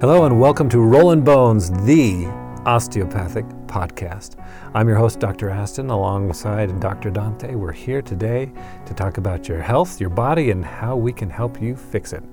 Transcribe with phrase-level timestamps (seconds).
[0.00, 2.24] Hello and welcome to Rollin' Bones, the
[2.64, 4.42] osteopathic podcast.
[4.72, 5.50] I'm your host, Dr.
[5.50, 7.10] Aston, alongside Dr.
[7.10, 7.54] Dante.
[7.54, 8.50] We're here today
[8.86, 12.24] to talk about your health, your body, and how we can help you fix it.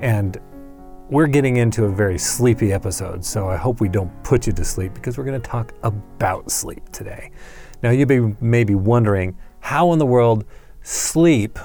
[0.00, 0.36] And
[1.08, 4.62] we're getting into a very sleepy episode, so I hope we don't put you to
[4.62, 7.30] sleep because we're going to talk about sleep today.
[7.82, 10.44] Now, you may be wondering how in the world
[10.82, 11.58] sleep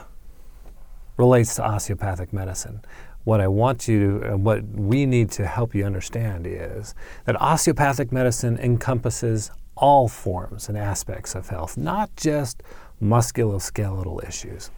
[1.18, 2.82] relates to osteopathic medicine.
[3.24, 6.94] What I want you, to, what we need to help you understand is
[7.26, 12.64] that osteopathic medicine encompasses all forms and aspects of health, not just
[13.02, 14.72] musculoskeletal issues.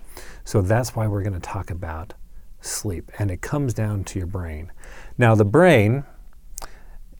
[0.44, 2.14] So that's why we're going to talk about
[2.62, 4.72] sleep, and it comes down to your brain.
[5.18, 6.04] Now, the brain,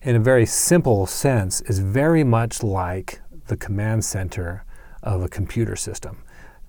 [0.02, 4.64] in a very simple sense, is very much like the command center
[5.02, 6.22] of a computer system.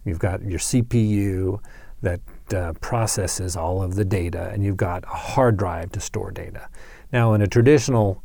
[0.06, 1.60] You've got your CPU
[2.02, 2.22] that
[2.54, 6.70] uh, processes all of the data, and you've got a hard drive to store data.
[7.12, 8.24] Now, in a traditional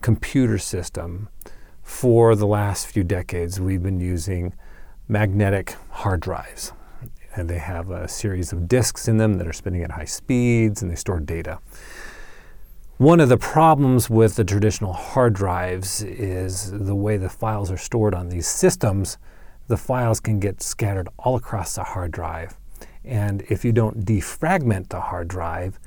[0.00, 1.28] computer system,
[1.82, 4.54] for the last few decades, we've been using
[5.06, 6.72] magnetic hard drives.
[7.36, 10.82] And they have a series of disks in them that are spinning at high speeds
[10.82, 11.58] and they store data.
[12.96, 17.76] One of the problems with the traditional hard drives is the way the files are
[17.76, 19.18] stored on these systems.
[19.66, 22.56] The files can get scattered all across the hard drive
[23.04, 25.78] and if you don't defragment the hard drive,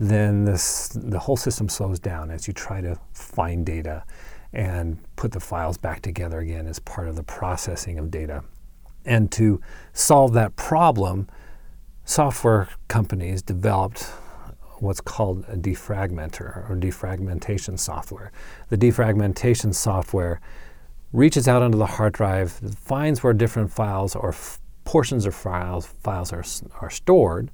[0.00, 4.04] then this, the whole system slows down as you try to find data
[4.52, 8.42] and put the files back together again as part of the processing of data.
[9.04, 9.60] And to
[9.92, 11.28] solve that problem,
[12.04, 14.04] software companies developed
[14.78, 18.32] what's called a defragmenter or defragmentation software.
[18.68, 20.40] The defragmentation software
[21.12, 24.34] reaches out onto the hard drive, finds where different files or
[24.84, 26.44] portions of files, files are,
[26.80, 27.50] are stored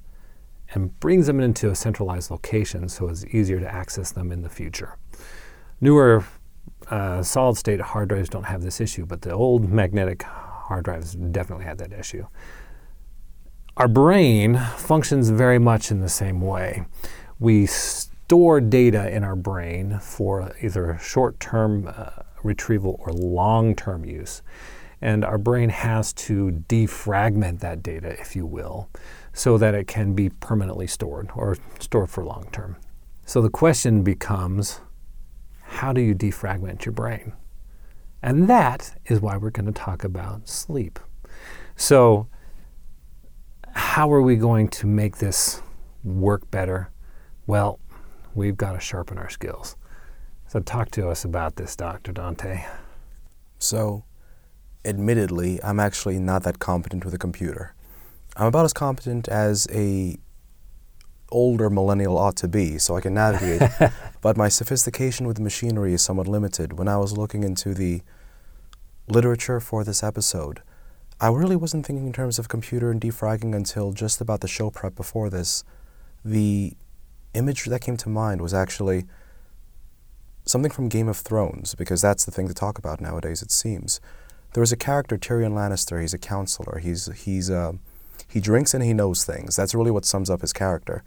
[0.73, 4.49] and brings them into a centralized location so it's easier to access them in the
[4.49, 4.97] future.
[5.79, 6.23] Newer
[6.89, 11.15] uh, solid state hard drives don't have this issue, but the old magnetic hard drives
[11.15, 12.25] definitely had that issue.
[13.77, 16.85] Our brain functions very much in the same way.
[17.39, 24.05] We store data in our brain for either short term uh, retrieval or long term
[24.05, 24.41] use.
[25.01, 28.89] And our brain has to defragment that data, if you will,
[29.33, 32.75] so that it can be permanently stored or stored for long term.
[33.25, 34.81] So the question becomes
[35.61, 37.33] how do you defragment your brain?
[38.21, 40.99] And that is why we're going to talk about sleep.
[41.75, 42.27] So,
[43.73, 45.61] how are we going to make this
[46.03, 46.91] work better?
[47.47, 47.79] Well,
[48.35, 49.75] we've got to sharpen our skills.
[50.47, 52.11] So, talk to us about this, Dr.
[52.11, 52.65] Dante.
[53.57, 54.03] So,
[54.83, 57.73] admittedly, I'm actually not that competent with a computer.
[58.35, 60.17] I'm about as competent as a
[61.31, 63.69] older millennial ought to be, so I can navigate.
[64.21, 66.77] but my sophistication with machinery is somewhat limited.
[66.77, 68.01] When I was looking into the
[69.07, 70.61] literature for this episode,
[71.19, 74.69] I really wasn't thinking in terms of computer and defragging until just about the show
[74.69, 75.63] prep before this.
[76.25, 76.73] The
[77.33, 79.05] image that came to mind was actually
[80.45, 84.01] something from Game of Thrones, because that's the thing to talk about nowadays, it seems
[84.53, 86.01] there was a character Tyrion Lannister.
[86.01, 86.79] He's a counselor.
[86.79, 87.73] He's he's uh,
[88.27, 89.55] he drinks and he knows things.
[89.55, 91.03] That's really what sums up his character.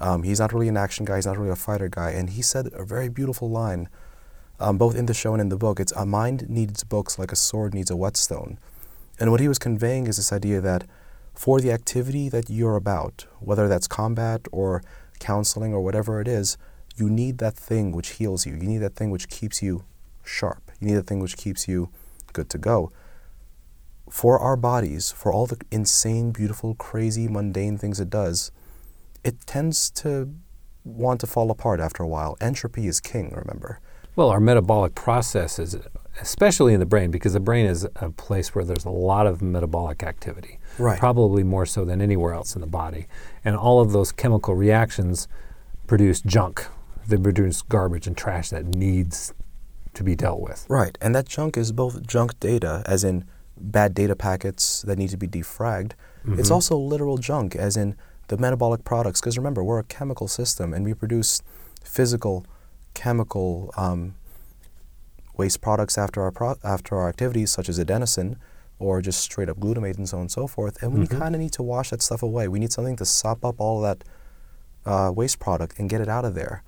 [0.00, 1.16] Um, he's not really an action guy.
[1.16, 2.10] He's not really a fighter guy.
[2.10, 3.88] And he said a very beautiful line,
[4.60, 5.80] um, both in the show and in the book.
[5.80, 8.58] It's a mind needs books like a sword needs a whetstone.
[9.18, 10.84] And what he was conveying is this idea that
[11.34, 14.82] for the activity that you're about, whether that's combat or
[15.18, 16.56] counseling or whatever it is,
[16.96, 18.54] you need that thing which heals you.
[18.54, 19.84] You need that thing which keeps you
[20.24, 20.70] sharp.
[20.80, 21.90] You need that thing which keeps you
[22.38, 22.92] good to go.
[24.08, 28.52] For our bodies, for all the insane, beautiful, crazy, mundane things it does,
[29.24, 30.32] it tends to
[30.84, 32.36] want to fall apart after a while.
[32.40, 33.80] Entropy is king, remember.
[34.16, 35.76] Well, our metabolic processes,
[36.20, 39.42] especially in the brain, because the brain is a place where there's a lot of
[39.42, 40.98] metabolic activity, right.
[40.98, 43.06] probably more so than anywhere else in the body.
[43.44, 45.28] And all of those chemical reactions
[45.86, 46.66] produce junk.
[47.06, 49.34] They produce garbage and trash that needs
[49.98, 50.64] to be dealt with.
[50.68, 53.24] Right, and that junk is both junk data, as in
[53.56, 55.92] bad data packets that need to be defragged.
[56.24, 56.38] Mm-hmm.
[56.38, 57.96] It's also literal junk, as in
[58.28, 59.20] the metabolic products.
[59.20, 61.42] Because remember, we're a chemical system, and we produce
[61.82, 62.46] physical,
[62.94, 64.14] chemical um,
[65.36, 68.36] waste products after our pro- after our activities, such as adenosine
[68.80, 70.80] or just straight up glutamate and so on and so forth.
[70.80, 71.18] And we mm-hmm.
[71.18, 72.46] kind of need to wash that stuff away.
[72.46, 74.04] We need something to sop up all that
[74.86, 76.62] uh, waste product and get it out of there.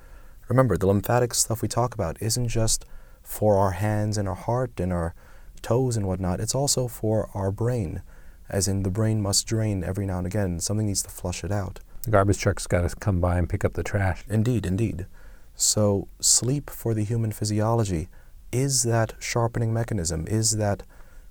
[0.49, 2.85] Remember, the lymphatic stuff we talk about isn't just
[3.23, 5.15] for our hands and our heart and our
[5.63, 6.41] toes and whatnot.
[6.41, 8.03] It's also for our brain,
[8.49, 10.61] as in the brain must drain every now and again.
[10.61, 11.81] Something needs to flush it out.
[12.03, 14.25] The garbage truck's got to come by and pick up the trash.
[14.29, 15.07] Indeed, indeed.
[15.55, 18.09] So, sleep for the human physiology
[18.51, 20.83] is that sharpening mechanism, is that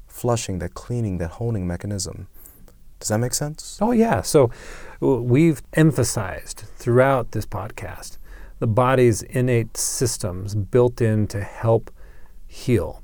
[0.07, 2.27] flushing, that cleaning, that honing mechanism.
[2.99, 3.77] Does that make sense?
[3.81, 4.21] Oh, yeah.
[4.21, 4.51] So
[4.99, 8.17] we've emphasized throughout this podcast
[8.59, 11.91] the body's innate systems built in to help
[12.45, 13.01] heal.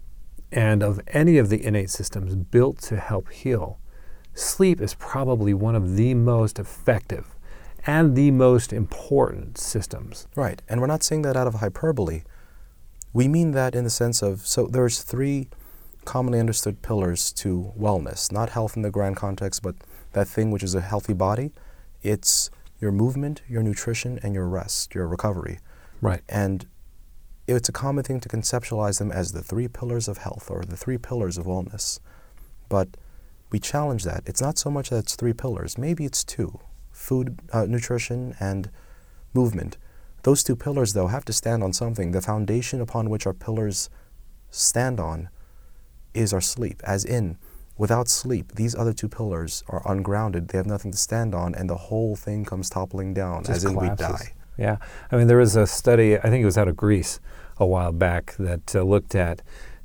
[0.51, 3.79] And of any of the innate systems built to help heal,
[4.33, 7.35] sleep is probably one of the most effective
[7.85, 10.27] and the most important systems.
[10.35, 10.61] Right.
[10.67, 12.23] And we're not saying that out of hyperbole.
[13.13, 15.47] We mean that in the sense of so there's three
[16.03, 19.75] commonly understood pillars to wellness, not health in the grand context, but
[20.13, 21.51] that thing which is a healthy body.
[22.01, 22.49] It's
[22.79, 25.59] your movement, your nutrition, and your rest, your recovery.
[26.01, 26.21] Right.
[26.27, 26.67] And
[27.47, 30.77] it's a common thing to conceptualize them as the three pillars of health or the
[30.77, 31.99] three pillars of wellness.
[32.69, 32.89] But
[33.51, 34.23] we challenge that.
[34.25, 36.59] It's not so much that it's three pillars, maybe it's two
[36.91, 38.71] food, uh, nutrition, and
[39.33, 39.77] movement.
[40.23, 42.11] Those two pillars, though, have to stand on something.
[42.11, 43.89] The foundation upon which our pillars
[44.49, 45.29] stand on
[46.13, 47.37] is our sleep, as in,
[47.77, 50.49] without sleep, these other two pillars are ungrounded.
[50.49, 53.65] They have nothing to stand on, and the whole thing comes toppling down, Just as
[53.65, 54.07] in collapses.
[54.07, 54.31] we die.
[54.57, 54.77] Yeah.
[55.11, 57.19] I mean, there was a study, I think it was out of Greece
[57.57, 59.41] a while back, that uh, looked at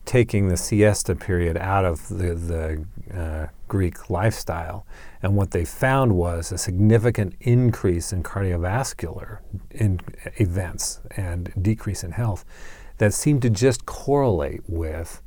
[0.06, 4.86] taking the siesta period out of the, the uh, Greek lifestyle.
[5.22, 9.38] And what they found was a significant increase in cardiovascular
[9.70, 10.00] in
[10.36, 12.44] events and decrease in health
[12.98, 15.22] that seemed to just correlate with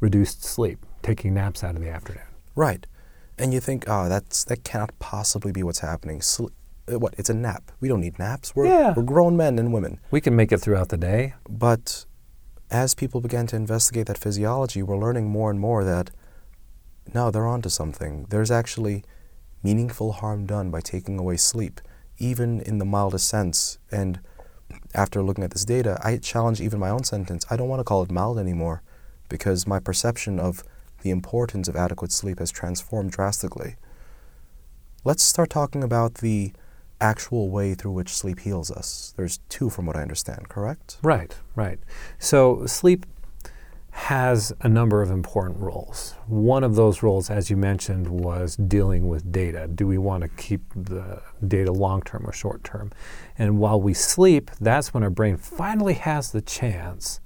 [0.00, 2.24] reduced sleep, taking naps out of the afternoon.
[2.56, 2.86] Right.
[3.38, 6.20] And you think, oh, that's that cannot possibly be what's happening.
[6.22, 6.48] Sl-
[6.92, 7.14] uh, what?
[7.18, 7.70] It's a nap.
[7.80, 8.54] We don't need naps.
[8.56, 8.94] We're, Yeah.
[8.96, 10.00] we're grown men and women.
[10.10, 11.34] We can make it throughout the day.
[11.48, 12.06] But
[12.70, 16.10] as people began to investigate that physiology, we're learning more and more that
[17.12, 18.26] no, they're onto something.
[18.30, 19.04] There's actually
[19.62, 21.80] meaningful harm done by taking away sleep,
[22.18, 23.78] even in the mildest sense.
[23.90, 24.20] And
[24.94, 27.44] after looking at this data, I challenge even my own sentence.
[27.50, 28.82] I don't want to call it mild anymore
[29.28, 30.62] because my perception of
[31.04, 33.76] the importance of adequate sleep has transformed drastically.
[35.04, 36.52] Let's start talking about the
[36.98, 39.12] actual way through which sleep heals us.
[39.18, 40.96] There's two, from what I understand, correct?
[41.02, 41.78] Right, right.
[42.18, 43.04] So sleep
[43.90, 46.14] has a number of important roles.
[46.26, 49.68] One of those roles, as you mentioned, was dealing with data.
[49.68, 52.92] Do we want to keep the data long term or short term?
[53.36, 57.20] And while we sleep, that's when our brain finally has the chance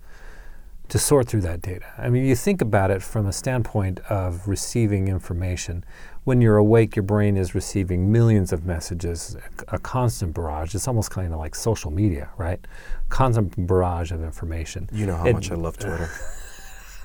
[0.89, 1.85] to sort through that data.
[1.99, 5.85] I mean, you think about it from a standpoint of receiving information.
[6.25, 9.37] When you're awake, your brain is receiving millions of messages,
[9.69, 10.75] a, a constant barrage.
[10.75, 12.61] It's almost kind of like social media, right?
[13.09, 14.89] Constant barrage of information.
[14.93, 16.11] You know how It- much I love Twitter.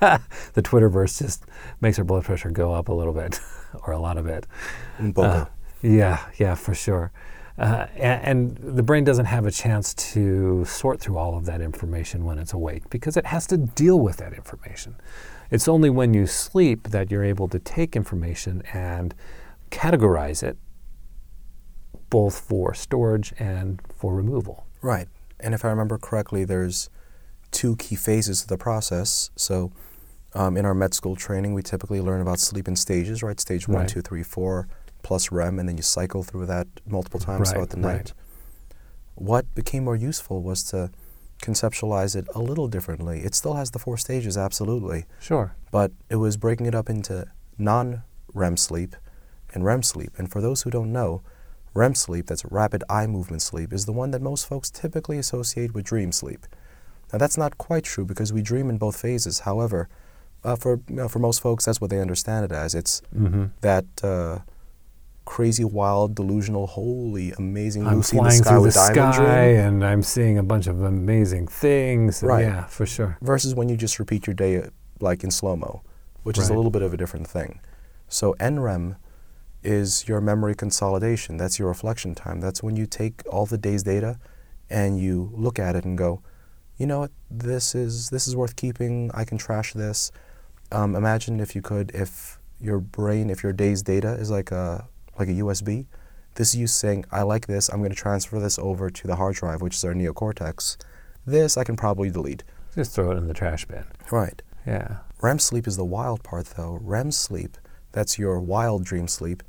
[0.00, 1.44] the Twitterverse just
[1.80, 3.40] makes our blood pressure go up a little bit,
[3.86, 4.46] or a lot of it.
[5.16, 5.46] Uh,
[5.82, 7.12] yeah, yeah, for sure.
[7.56, 11.60] Uh, and, and the brain doesn't have a chance to sort through all of that
[11.60, 14.96] information when it's awake because it has to deal with that information.
[15.50, 19.14] It's only when you sleep that you're able to take information and
[19.70, 20.56] categorize it
[22.10, 24.66] both for storage and for removal.
[24.82, 25.08] Right.
[25.40, 26.90] And if I remember correctly, there's
[27.50, 29.30] two key phases of the process.
[29.36, 29.72] So,
[30.34, 33.38] um, in our med school training, we typically learn about sleep in stages, right?
[33.38, 33.88] Stage one, Right.
[33.88, 34.66] two, three, four,
[35.04, 37.96] plus REM, and then you cycle through that multiple times Right, throughout the right.
[37.96, 38.12] night.
[39.14, 40.90] What became more useful was to
[41.40, 43.20] conceptualize it a little differently.
[43.20, 45.54] It still has the four stages, absolutely, Sure.
[45.70, 47.26] but it was breaking it up into
[47.58, 48.96] non REM sleep
[49.52, 50.10] and REM sleep.
[50.18, 51.22] And for those who don't know,
[51.74, 55.74] REM sleep, that's rapid eye movement sleep, is the one that most folks typically associate
[55.74, 56.46] with dream sleep.
[57.12, 59.40] Now, that's not quite true because we dream in both phases.
[59.40, 59.88] However,
[60.42, 62.74] uh, for, you know, for most folks, that's what they understand it as.
[62.74, 63.44] It's Mm-hmm.
[63.60, 64.38] that uh,
[65.24, 69.84] crazy, wild, delusional, holy, amazing I'm Lucy in the flying sky through the sky and
[69.84, 72.22] I'm seeing a bunch of amazing things.
[72.22, 72.44] Right.
[72.44, 73.18] Yeah, for sure.
[73.22, 74.68] versus when you just repeat your day
[75.00, 75.82] like in slow mo,
[76.22, 77.60] which is a little bit of a different thing.
[78.08, 78.96] So NREM
[79.62, 81.36] is your memory consolidation.
[81.36, 82.40] That's your reflection time.
[82.40, 84.18] That's when you take all the day's data
[84.70, 86.22] and you look at it and go,
[86.76, 89.10] you know what, this is this is worth keeping.
[89.14, 90.10] I can trash this.
[90.72, 94.88] Um, imagine if you could, if your brain, if your day's data is like a
[95.18, 95.86] like a USB.
[96.34, 97.68] This is you saying, I like this.
[97.68, 100.76] I'm going to transfer this over to the hard drive, which is our neocortex.
[101.24, 102.42] This I can probably delete.
[102.74, 103.84] Just throw it in the trash bin.
[104.10, 104.42] Right.
[104.66, 104.98] Yeah.
[105.22, 106.78] REM sleep is the wild part, though.
[106.82, 107.56] REM sleep,
[107.92, 109.42] that's your wild dream sleep.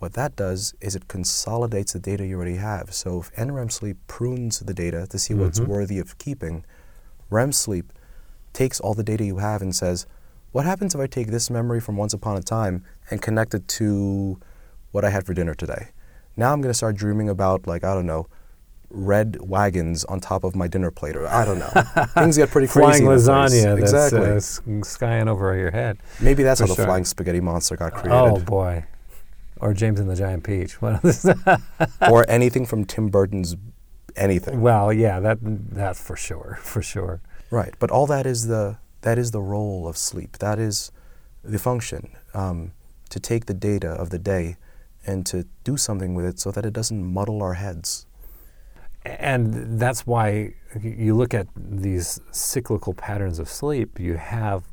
[0.00, 2.92] What that does is it consolidates the data you already have.
[2.92, 5.68] So if NREM sleep prunes the data to see what's Mhm.
[5.68, 6.64] worthy of keeping,
[7.30, 7.92] REM sleep
[8.52, 10.06] takes all the data you have and says,
[10.52, 13.66] what happens if I take this memory from once upon a time and connect it
[13.68, 14.38] to
[14.94, 15.88] what I had for dinner today?
[16.36, 18.28] Now I'm going to start dreaming about, like, I don't know,
[18.90, 21.68] red wagons on top of my dinner plate, or I don't know.
[22.14, 23.04] Things get pretty crazy.
[23.04, 23.26] place.
[23.28, 24.30] lasagna that's exactly.
[24.30, 25.98] uh, s- skying over your head.
[26.20, 26.84] Maybe that's for how the sure.
[26.86, 28.84] flying spaghetti monster got created, Oh boy.
[29.60, 30.80] Or James and the Giant Peach.
[30.80, 31.26] One of those-
[32.10, 33.56] or anything from Tim Burton's
[34.16, 34.60] anything.
[34.60, 37.20] well, yeah, that that's for sure, for sure.
[37.50, 40.38] Right, but all that is the that is the role of sleep.
[40.38, 40.92] That is
[41.42, 42.72] the function um,
[43.10, 44.56] to take the data of the day
[45.06, 48.06] and to do something with it so that it doesn't muddle our heads.
[49.04, 54.64] And that's why you look at these cyclical patterns of sleep, you have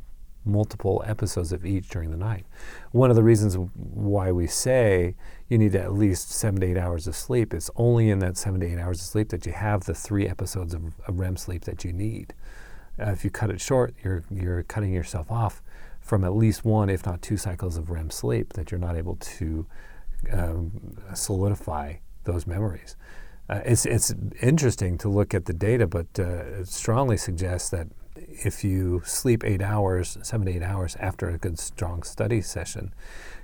[0.46, 2.46] multiple episodes of each during the night.
[2.92, 5.16] One of the reasons why we say
[5.50, 8.62] you need at least seven to eight hours of sleep is only in that seven
[8.62, 11.66] to eight hours of sleep that you have the three episodes of, of REM sleep
[11.66, 12.34] that you need.
[13.00, 15.62] Uh, if you cut it short, you're, you're cutting yourself off
[16.00, 19.16] from at least one, if not two cycles of REM sleep that you're not able
[19.18, 19.68] to
[20.32, 22.96] um, solidify those memories.
[23.50, 27.88] Uh, it's it's interesting to look at the data, but uh, it strongly suggests that
[28.16, 32.94] if you sleep eight hours, seven to eight hours after a good strong study session,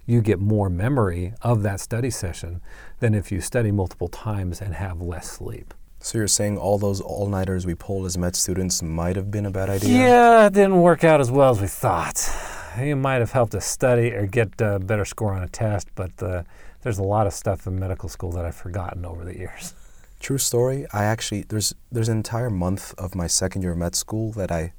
[0.05, 2.61] you get more memory of that study session
[2.99, 5.73] than if you study multiple times and have less sleep.
[5.99, 9.51] So you're saying all those all-nighters we pulled as med students might have been a
[9.51, 9.97] bad idea?
[9.97, 12.29] Yeah, it didn't work out as well as we thought.
[12.77, 16.11] It might have helped us study or get a better score on a test, but
[16.21, 16.43] uh,
[16.81, 19.73] there's a lot of stuff in medical school that I've forgotten over the years.
[20.19, 20.85] True story.
[20.93, 24.51] I actually there's there's an entire month of my second year of med school that
[24.51, 24.73] I,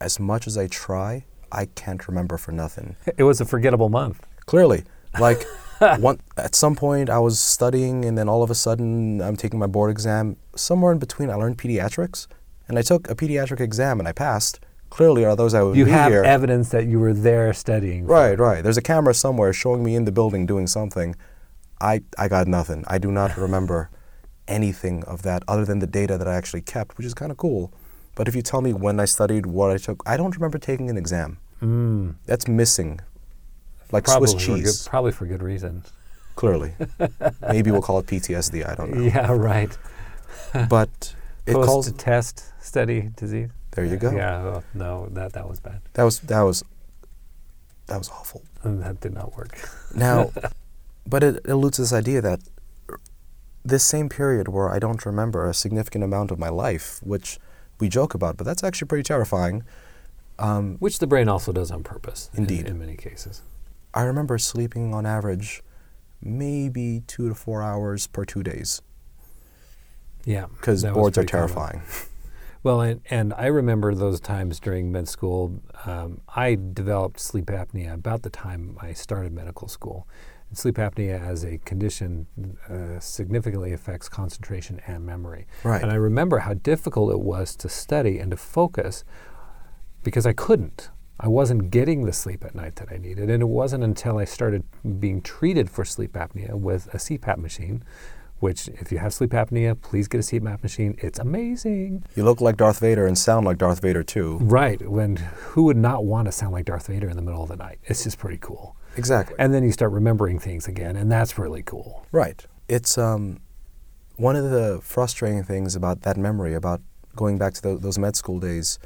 [0.00, 2.96] as much as I try, I can't remember for nothing.
[3.18, 4.26] It was a forgettable month.
[4.46, 4.84] Clearly,
[5.20, 5.44] like
[5.98, 9.58] one at some point I was studying, and then all of a sudden I'm taking
[9.58, 10.36] my board exam.
[10.56, 12.26] Somewhere in between, I learned pediatrics,
[12.66, 14.60] and I took a pediatric exam and I passed.
[14.96, 16.22] Clearly, are those I would You be have here.
[16.22, 18.04] evidence that you were there studying.
[18.04, 18.62] Right, right.
[18.62, 21.16] There's a camera somewhere showing me in the building doing something.
[21.80, 22.84] I, I got nothing.
[22.86, 23.88] I do not remember
[24.46, 27.38] anything of that other than the data that I actually kept, which is kind of
[27.38, 27.72] cool.
[28.14, 30.90] But if you tell me when I studied, what I took, I don't remember taking
[30.90, 31.38] an exam.
[31.62, 33.00] Mm, That's missing.
[33.92, 35.84] Like probably Swiss for good, cheese, probably for good reason.
[36.36, 36.74] clearly.
[37.54, 39.02] Maybe we'll call it PTSD, I don't know.
[39.02, 39.76] Yeah, right.
[40.68, 41.14] But
[41.46, 41.88] it calls.
[41.88, 43.48] Post-test study disease.
[43.72, 44.10] There you go.
[44.12, 45.80] Yeah, no, that that was bad.
[45.94, 46.62] That was, that was,
[47.86, 48.42] that was awful.
[48.62, 49.58] And that did not work.
[49.94, 50.30] Now,
[51.06, 52.40] but it alludes to this idea that
[53.64, 57.38] this same period where I don't remember a significant amount of my life, which
[57.78, 59.64] we joke about, but that's actually pretty terrifying.
[60.38, 62.30] Um, Which the brain also does on purpose.
[62.32, 62.66] in- Indeed.
[62.66, 63.42] in many cases.
[63.94, 65.62] I remember sleeping on average
[66.22, 68.80] maybe two to four hours per two days
[70.24, 70.46] Yeah.
[70.56, 71.82] because boards are terrifying.
[72.62, 75.60] Well, and, and I remember those times during med school.
[75.84, 80.06] Um, I developed sleep apnea about the time I started medical school.
[80.48, 82.26] And sleep apnea as a condition
[82.68, 85.46] uh, significantly affects concentration and memory.
[85.64, 85.82] Right.
[85.82, 89.04] And I remember how difficult it was to study and to focus
[90.04, 90.90] because I couldn't.
[91.18, 93.30] I wasn't getting the sleep at night that I needed.
[93.30, 94.64] And it wasn't until I started
[95.00, 97.84] being treated for sleep apnea with a CPAP machine,
[98.42, 100.96] which, if you have sleep apnea, please get a CPAP machine.
[100.98, 102.02] It's amazing.
[102.16, 104.38] You look like Darth Vader and sound like Darth Vader too.
[104.42, 104.82] Right.
[104.88, 105.16] When
[105.52, 107.78] who would not want to sound like Darth Vader in the middle of the night?
[107.84, 108.74] It's just pretty cool.
[108.96, 109.36] Exactly.
[109.38, 112.04] And then you start remembering things again, and that's really cool.
[112.10, 112.44] Right.
[112.68, 113.38] It's um,
[114.16, 116.80] one of the frustrating things about that memory, about
[117.14, 118.80] going back to tho- those med school days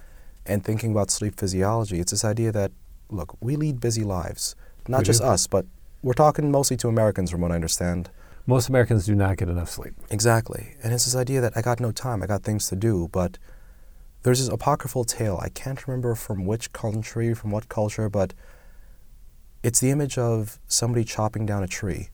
[0.44, 1.98] and thinking about sleep physiology.
[1.98, 2.72] It's this idea that,
[3.08, 4.54] look, we lead busy lives.
[4.86, 5.26] Not We just do.
[5.28, 5.64] us, but
[6.02, 8.10] we're talking mostly to Americans from what I understand.
[8.47, 9.95] Most Americans do not get enough sleep.
[10.11, 10.76] Exactly.
[10.83, 13.38] And it's this idea that I got no time, I got things to do, but
[14.23, 15.38] there's this apocryphal tale.
[15.43, 18.35] I can't remember from which country, from what culture, but
[19.65, 22.09] it's the image of somebody chopping down a tree.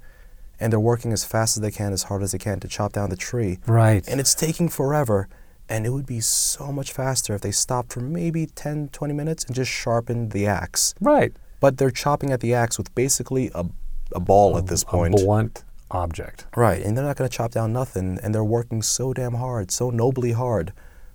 [0.58, 2.92] And they're working as fast as they can, as hard as they can to chop
[2.92, 3.58] down the tree.
[3.66, 4.06] Right.
[4.08, 5.28] And it's taking forever.
[5.68, 9.44] And it would be so much faster if they stopped for maybe 10, 20 minutes
[9.44, 10.94] and just sharpened the axe.
[11.00, 11.32] right.
[11.60, 13.64] But they're chopping at the axe with basically a,
[14.10, 15.14] a ball at this point.
[15.14, 15.62] A blunt
[15.94, 16.46] object.
[16.56, 19.70] Right, and they're not going to chop down nothing, and they're working so damn hard,
[19.70, 20.72] so nobly hard,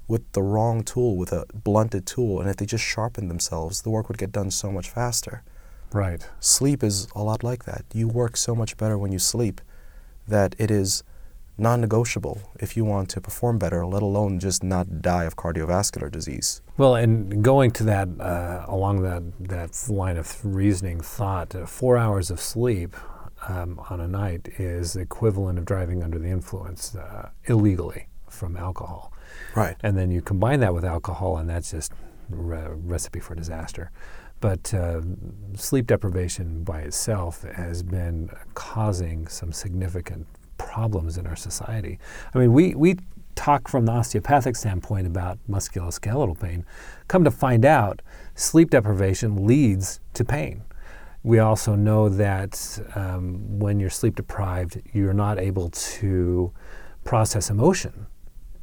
[0.07, 2.39] with the wrong tool, with a blunted tool.
[2.39, 5.43] And if they just sharpened themselves, the work would get done so much faster.
[5.91, 6.27] Right.
[6.39, 7.85] Sleep is a lot like that.
[7.93, 9.61] You work so much better when you sleep
[10.27, 11.03] that it is
[11.57, 16.11] non negotiable if you want to perform better, let alone just not die of cardiovascular
[16.11, 16.61] disease.
[16.77, 21.97] Well, and going to that uh, along that that line of reasoning thought, uh, four
[21.97, 22.95] hours of sleep
[23.47, 29.13] um, on a night is equivalent of driving under the influence uh, illegally from alcohol.
[29.55, 29.75] Right.
[29.81, 31.93] And then you combine that with alcohol, and that's just
[32.29, 33.91] re- recipe for disaster.
[34.39, 35.01] But uh,
[35.55, 40.27] sleep deprivation by itself has been causing some significant
[40.57, 41.99] problems in our society.
[42.33, 42.97] I mean, we, we
[43.35, 46.65] talk from the osteopathic standpoint about musculoskeletal pain.
[47.07, 48.01] Come to find out,
[48.35, 50.63] sleep deprivation leads to pain.
[51.27, 56.53] We also know that um, when you're sleep deprived, you're not able to
[57.03, 58.07] process emotion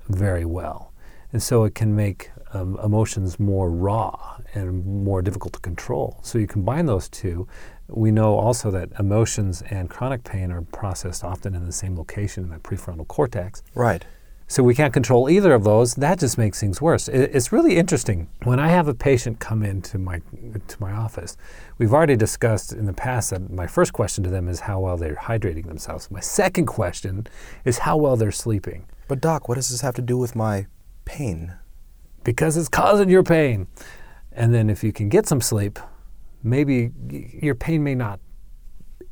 [0.09, 0.95] very well.
[1.31, 6.19] And so it can make um, emotions more raw and more difficult to control.
[6.23, 7.47] So you combine those two.
[7.89, 12.45] We know also that emotions and chronic pain are processed often in the same location
[12.45, 13.63] in the prefrontal cortex.
[13.75, 14.07] Right.
[14.55, 15.97] So we can't control either of those.
[15.97, 17.09] That just makes things worse.
[17.09, 20.21] It's really interesting when I have a patient come into my
[20.69, 21.37] to my office.
[21.77, 24.97] We've already discussed in the past that my first question to them is how well
[24.97, 26.09] they're hydrating themselves.
[26.09, 27.27] My second question
[27.65, 28.87] is how well they're sleeping.
[29.09, 30.69] But doc, what does this have to do with my
[31.05, 31.57] pain?
[32.23, 33.67] Because it's causing your pain.
[34.31, 35.81] And then if you can get some sleep,
[36.45, 38.21] maybe your pain may not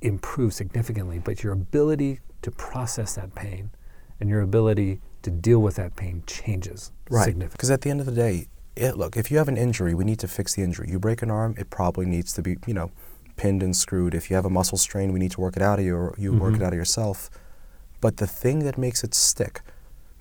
[0.02, 3.72] improve significantly, but your ability to process that pain
[4.20, 7.24] and your ability to deal with that pain changes right.
[7.24, 7.56] significantly.
[7.56, 10.04] Because at the end of the day, it, look, if you have an injury, we
[10.04, 10.88] need to fix the injury.
[10.90, 12.90] You break an arm, it probably needs to be, you know,
[13.36, 14.14] pinned and screwed.
[14.14, 16.14] If you have a muscle strain, we need to work it out of you, or
[16.18, 16.40] you mm-hmm.
[16.40, 17.30] work it out of yourself.
[18.00, 19.60] But the thing that makes it stick,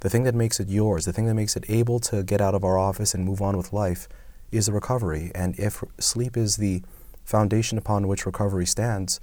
[0.01, 2.55] the thing that makes it yours, the thing that makes it able to get out
[2.55, 4.07] of our office and move on with life,
[4.51, 5.31] is the recovery.
[5.33, 6.83] And if sleep is the
[7.23, 9.19] foundation upon which recovery stands,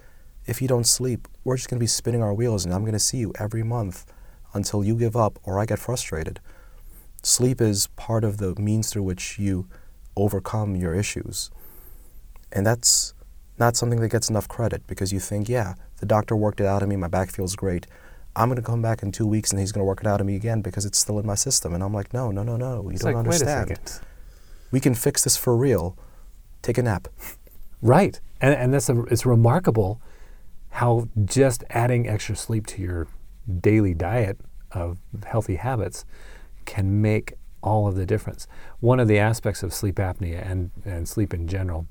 [0.46, 2.94] if you don't sleep, we're just going to be spinning our wheels, and I'm going
[2.94, 4.06] to see you every month
[4.54, 6.40] until you give up or I get frustrated.
[7.22, 9.66] Sleep is part of the means through which you
[10.16, 11.50] overcome your issues.
[12.52, 13.14] And that's
[13.58, 16.82] not something that gets enough credit because you think, yeah, the doctor worked it out
[16.82, 17.86] of me, my back feels great.
[18.36, 20.20] I'm going to come back in two weeks and he's going to work it out
[20.20, 21.74] of me again because it's still in my system.
[21.74, 22.82] And I'm like, no, no, no, no.
[22.84, 24.00] You it's don't like, understand.
[24.70, 25.96] We can fix this for real.
[26.62, 27.08] Take a nap.
[27.82, 28.20] Right.
[28.40, 30.00] And, and that's a, it's remarkable
[30.70, 33.08] how just adding extra sleep to your
[33.60, 34.38] daily diet
[34.72, 36.04] of healthy habits
[36.64, 38.46] can make all of the difference.
[38.80, 41.86] One of the aspects of sleep apnea and, and sleep in general,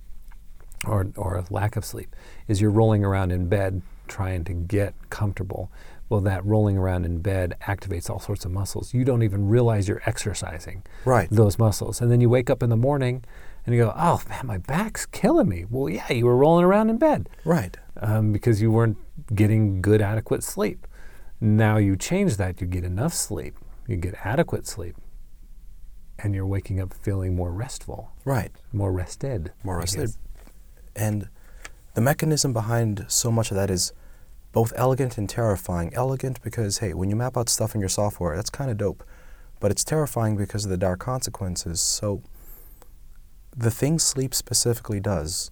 [0.85, 2.15] or, or lack of sleep,
[2.47, 5.71] is you're rolling around in bed trying to get comfortable.
[6.09, 8.93] Well, that rolling around in bed activates all sorts of muscles.
[8.93, 11.27] You don't even realize you're exercising right.
[11.29, 11.99] those muscles.
[11.99, 13.25] And then you wake up in the morning
[13.65, 15.65] and you go, oh man, my back's killing me.
[15.69, 17.27] Well, yeah, you were rolling around in bed.
[17.43, 17.75] Right.
[17.97, 18.97] Um, because you weren't
[19.35, 20.86] getting good, adequate sleep.
[21.39, 23.55] Now you change that, you get enough sleep,
[23.87, 24.95] you get adequate sleep,
[26.17, 28.11] and you're waking up feeling more restful.
[28.25, 28.51] Right.
[28.73, 29.53] More rested.
[29.63, 30.15] More rested.
[30.95, 31.29] And
[31.93, 33.93] the mechanism behind so much of that is
[34.51, 35.93] both elegant and terrifying.
[35.93, 39.03] Elegant because, hey, when you map out stuff in your software, that's kind of dope.
[39.59, 41.81] But it's terrifying because of the dark consequences.
[41.81, 42.23] So,
[43.55, 45.51] the thing sleep specifically does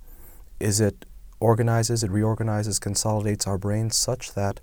[0.60, 1.06] is it
[1.39, 4.60] organizes, it reorganizes, consolidates our brains such that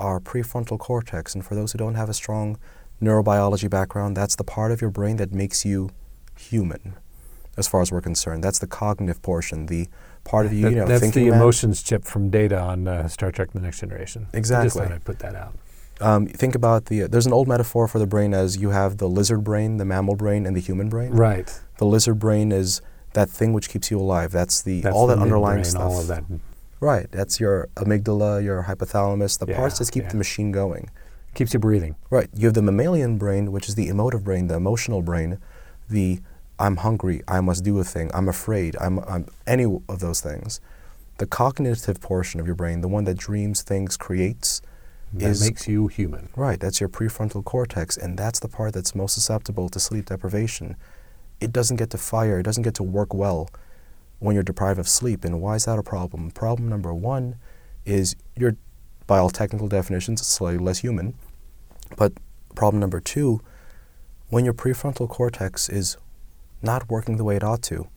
[0.00, 1.34] our prefrontal cortex.
[1.34, 2.58] And for those who don't have a strong
[3.00, 5.90] neurobiology background, that's the part of your brain that makes you
[6.36, 6.94] human,
[7.56, 8.42] as far as we're concerned.
[8.42, 9.88] That's the cognitive portion, the
[10.24, 13.30] part of you, that, you know, that's the emotions chip from Data on uh, Star
[13.30, 14.26] Trek: The Next Generation.
[14.32, 14.62] Exactly.
[14.62, 15.54] I just thought I'd put that out.
[16.00, 17.02] Um, think about the.
[17.02, 19.84] Uh, there's an old metaphor for the brain as you have the lizard brain, the
[19.84, 21.12] mammal brain, and the human brain.
[21.12, 21.60] Right.
[21.78, 22.80] The lizard brain is
[23.12, 24.32] that thing which keeps you alive.
[24.32, 25.82] That's the that's all the that underlying brain, stuff.
[25.82, 26.24] All of that
[26.80, 27.10] Right.
[27.12, 30.08] That's your amygdala, your hypothalamus, the yeah, parts that keep yeah.
[30.10, 30.90] the machine going.
[31.34, 31.94] Keeps you breathing.
[32.08, 32.28] Right.
[32.34, 35.38] You have the mammalian brain, which is the emotive brain, the emotional brain,
[35.88, 36.20] the
[36.58, 40.60] I'm hungry, I must do a thing, I'm afraid, I'm, I'm any of those things.
[41.16, 44.60] The cognitive portion of your brain, the one that dreams, thinks, creates,
[45.14, 46.28] that is, makes you human.
[46.36, 46.60] Right.
[46.60, 50.76] That's your prefrontal cortex, and that's the part that's most susceptible to sleep deprivation.
[51.40, 53.48] It doesn't get to fire, it doesn't get to work well
[54.20, 55.24] when you're deprived of sleep.
[55.24, 56.30] And why is that a problem?
[56.30, 57.34] Problem number one
[57.84, 58.56] is you're,
[59.06, 61.14] by all technical definitions, slightly less human.
[61.96, 62.12] But
[62.54, 63.40] problem number two,
[64.28, 65.96] when your prefrontal cortex is
[66.62, 67.88] not working the way it ought to,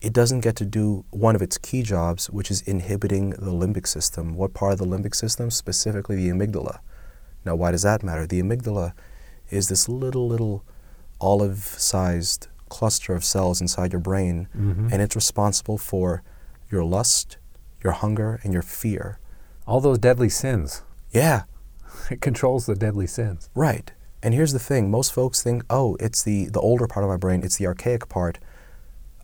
[0.00, 3.86] it doesn't get to do one of its key jobs, which is inhibiting the limbic
[3.86, 4.36] system.
[4.36, 5.50] What part of the limbic system?
[5.50, 6.78] Specifically, the amygdala.
[7.44, 8.26] Now, why does that matter?
[8.26, 8.92] The amygdala
[9.50, 10.64] is this little, little
[11.20, 14.88] olive sized cluster of cells inside your brain, mm-hmm.
[14.92, 16.22] and it's responsible for
[16.70, 17.38] your lust,
[17.82, 19.18] your hunger, and your fear.
[19.66, 20.82] All those deadly sins.
[21.10, 21.42] Yeah.
[22.10, 23.50] It controls the deadly sins.
[23.54, 23.92] Right.
[24.22, 27.16] And here's the thing most folks think, oh, it's the, the older part of my
[27.16, 28.38] brain, it's the archaic part.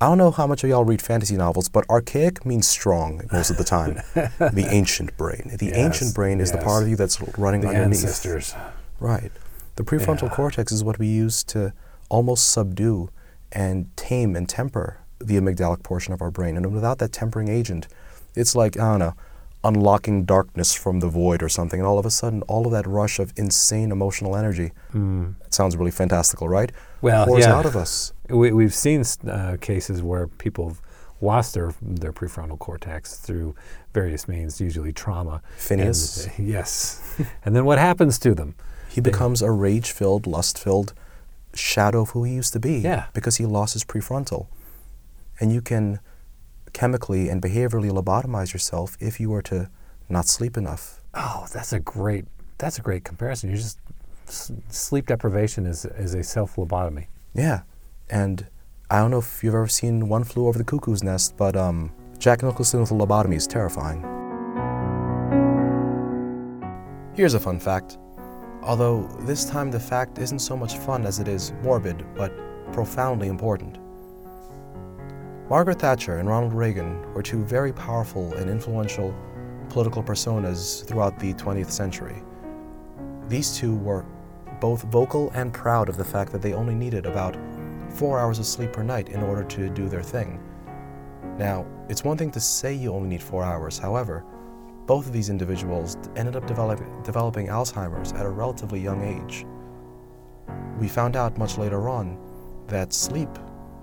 [0.00, 3.48] I don't know how much of y'all read fantasy novels, but archaic means strong most
[3.50, 4.00] of the time.
[4.14, 5.56] the ancient brain.
[5.58, 6.58] The yes, ancient brain is yes.
[6.58, 8.02] the part of you that's running the underneath.
[8.02, 8.54] Ancestors.
[9.00, 9.32] Right.
[9.76, 10.34] The prefrontal Yeah.
[10.34, 11.72] cortex is what we use to
[12.08, 13.08] almost subdue
[13.54, 16.56] and tame and temper the amygdalic portion of our brain.
[16.56, 17.88] And without that tempering agent,
[18.34, 19.14] it's like, I don't know,
[19.62, 22.86] unlocking darkness from the void or something, and all of a sudden, all of that
[22.86, 24.72] rush of insane emotional energy.
[25.46, 26.70] It sounds really fantastical, right?
[27.00, 27.54] Well, pours yeah.
[27.54, 28.12] out of us.
[28.28, 30.82] We, we've seen uh, cases where people have
[31.20, 33.54] lost their, their prefrontal cortex through
[33.94, 35.40] various means, usually trauma.
[35.56, 36.26] Phineas?
[36.26, 37.18] And, uh, yes.
[37.44, 38.54] and then what happens to them?
[38.90, 40.94] He becomes a rage-filled, lust-filled
[41.54, 42.78] shadow of who he used to be.
[42.78, 43.06] Yeah.
[43.12, 44.46] Because he lost his prefrontal.
[45.40, 46.00] And you can
[46.72, 49.70] chemically and behaviorally lobotomize yourself if you were to
[50.08, 51.00] not sleep enough.
[51.14, 52.26] Oh, that's a great
[52.58, 53.50] that's a great comparison.
[53.50, 53.78] You just
[54.68, 57.06] sleep deprivation is is a self lobotomy.
[57.34, 57.62] Yeah.
[58.10, 58.46] And
[58.90, 61.92] I don't know if you've ever seen One Flew Over the Cuckoo's Nest, but um,
[62.18, 64.02] Jack Nicholson with a lobotomy is terrifying.
[67.14, 67.98] Here's a fun fact.
[68.64, 72.32] Although this time the fact isn't so much fun as it is morbid, but
[72.72, 73.78] profoundly important.
[75.50, 79.14] Margaret Thatcher and Ronald Reagan were two very powerful and influential
[79.68, 82.22] political personas throughout the 20th century.
[83.28, 84.06] These two were
[84.60, 87.36] both vocal and proud of the fact that they only needed about
[87.90, 90.40] four hours of sleep per night in order to do their thing.
[91.38, 94.24] Now, it's one thing to say you only need four hours, however,
[94.86, 99.46] both of these individuals ended up develop, developing Alzheimer's at a relatively young age.
[100.78, 102.18] We found out much later on
[102.66, 103.30] that sleep,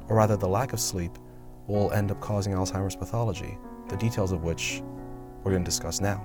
[0.07, 1.11] or rather the lack of sleep,
[1.67, 4.83] will end up causing Alzheimer's pathology, the details of which
[5.43, 6.21] we're going to discuss now.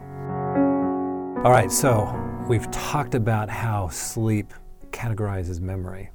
[1.45, 2.13] All right, so
[2.49, 4.53] we've talked about how sleep
[4.91, 6.11] categorizes memory,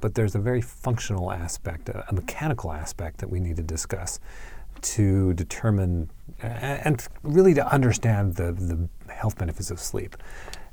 [0.00, 4.20] but there's a very functional aspect, a, a mechanical aspect that we need to discuss
[4.82, 6.10] to determine
[6.40, 10.16] and really to understand the, the health benefits of sleep.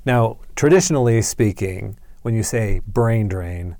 [0.05, 3.77] Now, traditionally speaking, when you say brain drain,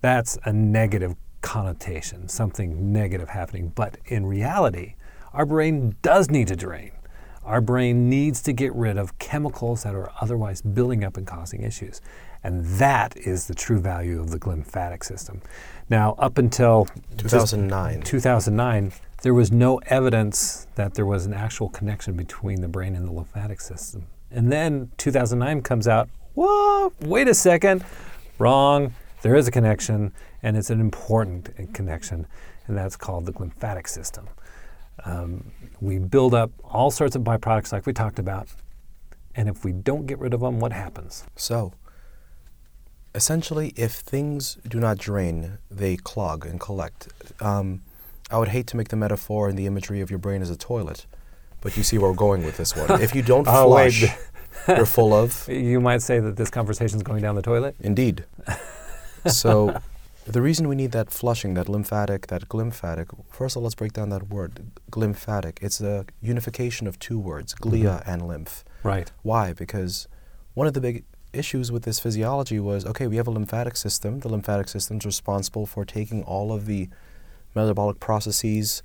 [0.00, 3.72] that's a negative connotation, something negative happening.
[3.74, 4.94] But in reality,
[5.32, 6.92] our brain does need to drain.
[7.44, 11.62] Our brain needs to get rid of chemicals that are otherwise building up and causing
[11.62, 12.00] issues.
[12.44, 15.42] And that is the true value of the glymphatic system.
[15.88, 18.02] Now, up until 2009.
[18.02, 23.06] 2009, there was no evidence that there was an actual connection between the brain and
[23.06, 24.06] the lymphatic system.
[24.30, 27.84] And then 2009 comes out, whoa, wait a second,
[28.38, 28.94] wrong.
[29.22, 32.26] There is a connection, and it's an important connection,
[32.66, 34.28] and that's called the glymphatic system.
[35.04, 38.48] Um, we build up all sorts of byproducts, like we talked about,
[39.36, 41.24] and if we don't get rid of them, what happens?
[41.36, 41.72] So,
[43.14, 47.08] essentially, if things do not drain, they clog and collect.
[47.40, 47.82] Um,
[48.32, 50.56] I would hate to make the metaphor and the imagery of your brain as a
[50.56, 51.06] toilet,
[51.60, 53.02] but you see where we're going with this one.
[53.02, 54.04] If you don't Oh, flush,
[54.66, 55.48] you're full of.
[55.48, 57.76] You might say that this conversation is going down the toilet.
[57.80, 58.24] Indeed.
[59.28, 59.80] So,
[60.26, 63.92] the reason we need that flushing, that lymphatic, that glymphatic, first of all, let's break
[63.92, 64.72] down that word.
[64.90, 65.58] Glymphatic.
[65.60, 67.70] It's a unification of two words, mm-hmm.
[67.70, 68.64] glia and lymph.
[68.82, 69.12] Right.
[69.22, 69.52] Why?
[69.52, 70.08] Because
[70.54, 74.20] one of the big issues with this physiology was okay, we have a lymphatic system.
[74.20, 76.88] The lymphatic system is responsible for taking all of the
[77.54, 78.82] metabolic processes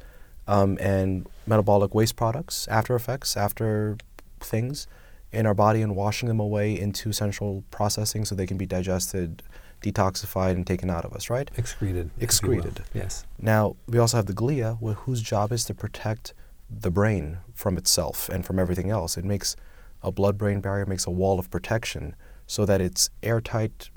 [0.47, 3.97] um, and metabolic waste products, after effects, after
[4.39, 4.87] things
[5.31, 9.43] in our body and washing them away into central processing so they can be digested,
[9.81, 11.51] detoxified, and taken out of us, right?
[11.57, 12.09] Excreted.
[12.19, 12.57] if you will.
[12.57, 12.83] Excreted.
[12.93, 13.25] Yes.
[13.39, 16.33] Now, we also have the glia, wh- whose job is to protect
[16.69, 19.17] the brain from itself and from everything else.
[19.17, 19.55] It makes
[20.01, 23.89] a blood brain barrier, makes a wall of protection so that it's airtight,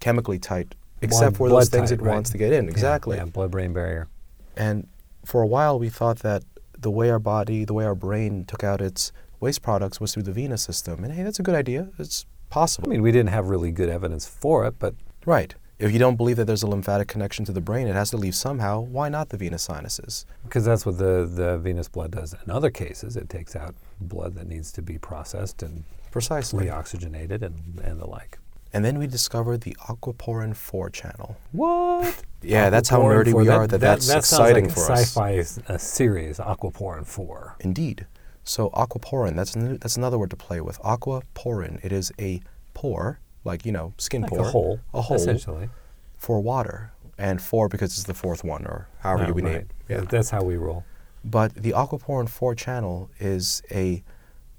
[0.00, 2.14] chemically tight, except for those things tight, it right.
[2.14, 2.68] wants to get in.
[2.68, 3.16] Exactly.
[3.16, 4.08] Yeah, blood-brain barrier.
[4.56, 4.88] And
[5.24, 6.44] for a while, we thought that
[6.78, 10.24] the way our body, the way our brain took out its waste products was through
[10.24, 11.04] the venous system.
[11.04, 11.88] And hey, that's a good idea.
[11.98, 12.88] It's possible.
[12.88, 14.94] I mean, we didn't have really good evidence for it, but
[15.26, 15.54] Right.
[15.78, 18.16] If you don't believe that there's a lymphatic connection to the brain, it has to
[18.16, 18.80] leave somehow.
[18.80, 20.26] Why not the venous sinuses?
[20.42, 22.34] because that's what the, the venous blood does.
[22.46, 26.66] In other cases, it takes out blood that needs to be processed and Precisely.
[26.66, 28.38] reoxygenated and, and the like.
[28.72, 31.36] And then we discovered the aquaporin 4 channel.
[31.52, 32.22] What?
[32.42, 33.40] Yeah, that's how nerdy 4.
[33.40, 35.08] we are that, that's that exciting sounds for like us.
[35.08, 37.56] sci-fi s- uh, series, Aquaporin 4.
[37.60, 38.06] Indeed.
[38.44, 40.78] So aquaporin, that's an, that's another word to play with.
[40.82, 42.40] Aquaporin, it is a
[42.74, 44.40] pore, like, you know, skin Like pore.
[44.40, 45.70] a hole, A hole essentially.
[46.18, 46.92] for water.
[47.16, 49.70] And four because it's the fourth one, or however Oh, you would name it.
[49.88, 50.00] Yeah.
[50.08, 50.84] That's how we roll.
[51.24, 54.04] But the aquaporin 4 channel is a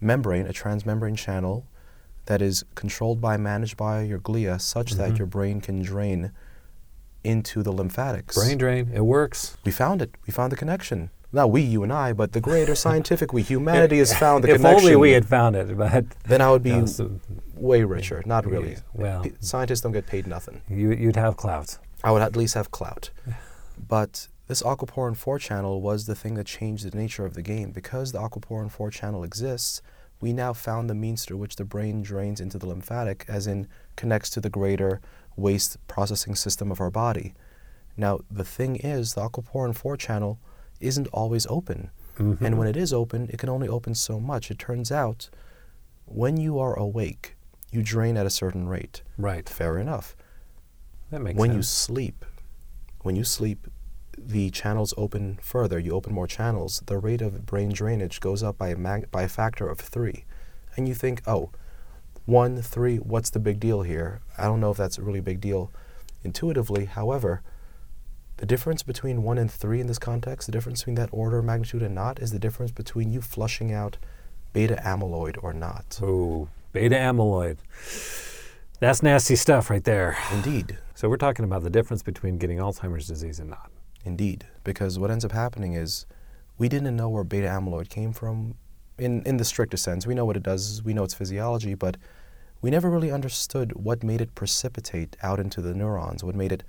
[0.01, 1.65] membrane, a transmembrane channel
[2.29, 5.17] that is controlled by, managed by your glia such that Mhm.
[5.17, 6.31] your brain can drain
[7.23, 8.35] into the lymphatics.
[8.37, 9.57] Brain drain, it works.
[9.65, 10.11] We found it.
[10.25, 11.09] We found the connection.
[11.31, 13.41] Not we, you and I, but the greater scientific we.
[13.41, 14.79] Humanity has found the if connection.
[14.85, 17.19] only we had found it, but then I would be no, so
[17.55, 18.21] way richer.
[18.25, 18.71] Not really.
[18.73, 19.21] Yeah, well.
[19.23, 20.61] P- scientists don't get paid nothing.
[20.69, 21.77] you, you'd have clout.
[22.03, 23.09] I would at least have clout.
[23.87, 27.71] But this aquaporin 4 channel was the thing that changed the nature of the game.
[27.71, 29.81] Because the aquaporin 4 channel exists,
[30.21, 33.67] we now found the means through which the brain drains into the lymphatic, as in
[33.95, 34.99] connects to the greater
[35.35, 37.33] waste processing system of our body.
[37.95, 40.39] Now, the thing is, the aquaporin 4 channel
[40.79, 41.91] isn't always open.
[42.17, 42.41] Mhm.
[42.41, 44.51] And when it is open, it can only open so much.
[44.51, 45.29] It turns out,
[46.05, 47.37] when you are awake,
[47.71, 49.01] you drain at a certain rate.
[49.17, 50.15] right, Fair enough.
[51.11, 52.25] that makes when you sleep,
[53.03, 53.67] when you sleep,
[54.25, 55.79] the channels open further.
[55.79, 56.81] You open more channels.
[56.85, 60.25] The rate of brain drainage goes up by a mag- by a factor of three,
[60.75, 61.51] and you think, oh,
[62.25, 64.21] one, three, what's the big deal here?
[64.37, 65.71] I don't know if that's a really big deal
[66.23, 66.85] intuitively.
[66.85, 67.41] However,
[68.37, 71.45] the difference between one and three in this context, the difference between that order of
[71.45, 73.97] magnitude and not, is the difference between you flushing out
[74.53, 75.99] beta amyloid or not.
[76.01, 77.57] Oh, beta amyloid.
[78.79, 80.17] That's nasty stuff right there.
[80.31, 80.77] Indeed.
[80.95, 83.71] So we're talking about the difference between getting Alzheimer's disease and not.
[84.05, 86.05] Indeed, because what ends up happening is
[86.57, 88.55] we didn't know where beta amyloid came from
[88.97, 90.07] in, in the strictest sense.
[90.07, 91.97] We know what it does, we know its physiology, but
[92.61, 96.63] we never really understood what made it precipitate out into the neurons, what made it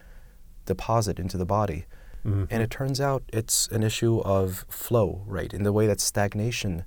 [0.67, 1.87] deposit into the body.
[2.25, 2.47] Mhm.
[2.51, 5.53] And it turns out it's an issue of flow right?
[5.53, 6.85] in the way that stagnation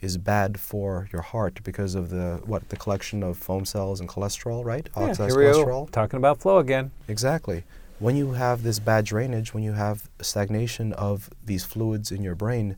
[0.00, 4.08] is bad for your heart because of the what the collection of foam cells and
[4.08, 4.88] cholesterol, right?
[4.96, 5.88] Yeah, Oxidized here we go.
[5.92, 6.90] Talking about flow again.
[7.06, 7.64] Exactly.
[8.00, 12.34] When you have this bad drainage, when you have stagnation of these fluids in your
[12.34, 12.76] brain,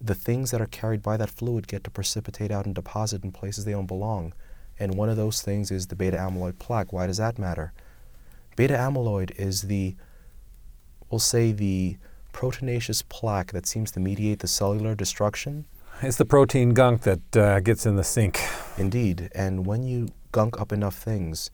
[0.00, 3.32] the things that are carried by that fluid get to precipitate out and deposit in
[3.32, 4.32] places they don't belong.
[4.78, 6.90] And one of those things is the beta amyloid plaque.
[6.90, 7.74] Why does that matter?
[8.56, 9.94] Beta amyloid is the,
[11.10, 11.98] we'll say, the
[12.32, 15.66] proteinaceous plaque that seems to mediate the cellular destruction
[16.02, 18.40] It's the protein gunk that uh, gets in the sink.
[18.76, 21.50] Indeed, and when you gunk up enough things,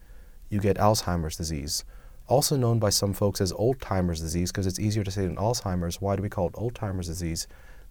[0.50, 1.84] you get Alzheimer's disease,
[2.28, 5.36] also known by some folks as old timers disease because it's easier to say than
[5.36, 6.00] Alzheimer's.
[6.00, 7.46] Why do we call it old timers disease?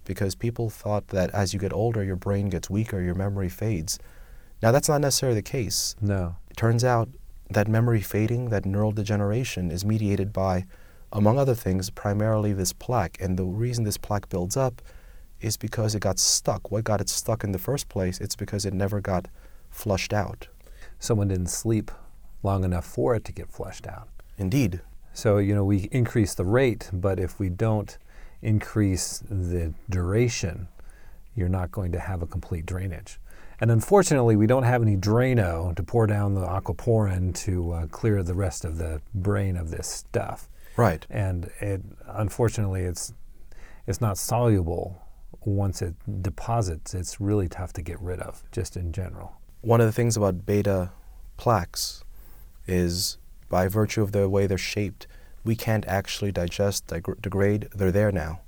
[0.06, 4.00] Because people thought that as you get older, your brain gets weaker, your memory fades.
[4.62, 5.96] Now, that's not necessarily the case.
[6.02, 6.36] No.
[6.50, 7.10] It turns out
[7.50, 10.66] that memory fading, that neural degeneration, is mediated by,
[11.12, 13.18] among other things, primarily this plaque.
[13.20, 14.82] And the reason this plaque builds up
[15.42, 16.72] is because it got stuck.
[16.72, 18.22] What got it stuck in the first place?
[18.22, 19.28] It's because it never got
[19.70, 20.48] flushed out.
[21.00, 21.92] Someone didn't sleep
[22.44, 24.08] long enough for it to get flushed out.
[24.42, 24.82] Indeed.
[25.14, 27.96] So, you know, we increase the rate, but if we don't
[28.42, 30.68] increase the duration,
[31.36, 33.20] you're not going to have a complete drainage.
[33.60, 38.24] And unfortunately, we don't have any Drano to pour down the aquaporin to uh, clear
[38.24, 40.50] the rest of the brain of this stuff.
[40.76, 41.06] Right.
[41.12, 43.14] And it, unfortunately, it's
[43.86, 45.04] it's not soluble
[45.46, 46.96] once it deposits.
[46.96, 49.34] It's really tough to get rid of, just in general.
[49.62, 50.92] One of the things about beta
[51.38, 52.04] plaques
[52.66, 53.18] is
[53.52, 55.06] by virtue of the way they're shaped,
[55.44, 57.68] we can't actually digest, dig- degrade.
[57.76, 58.42] They're there now.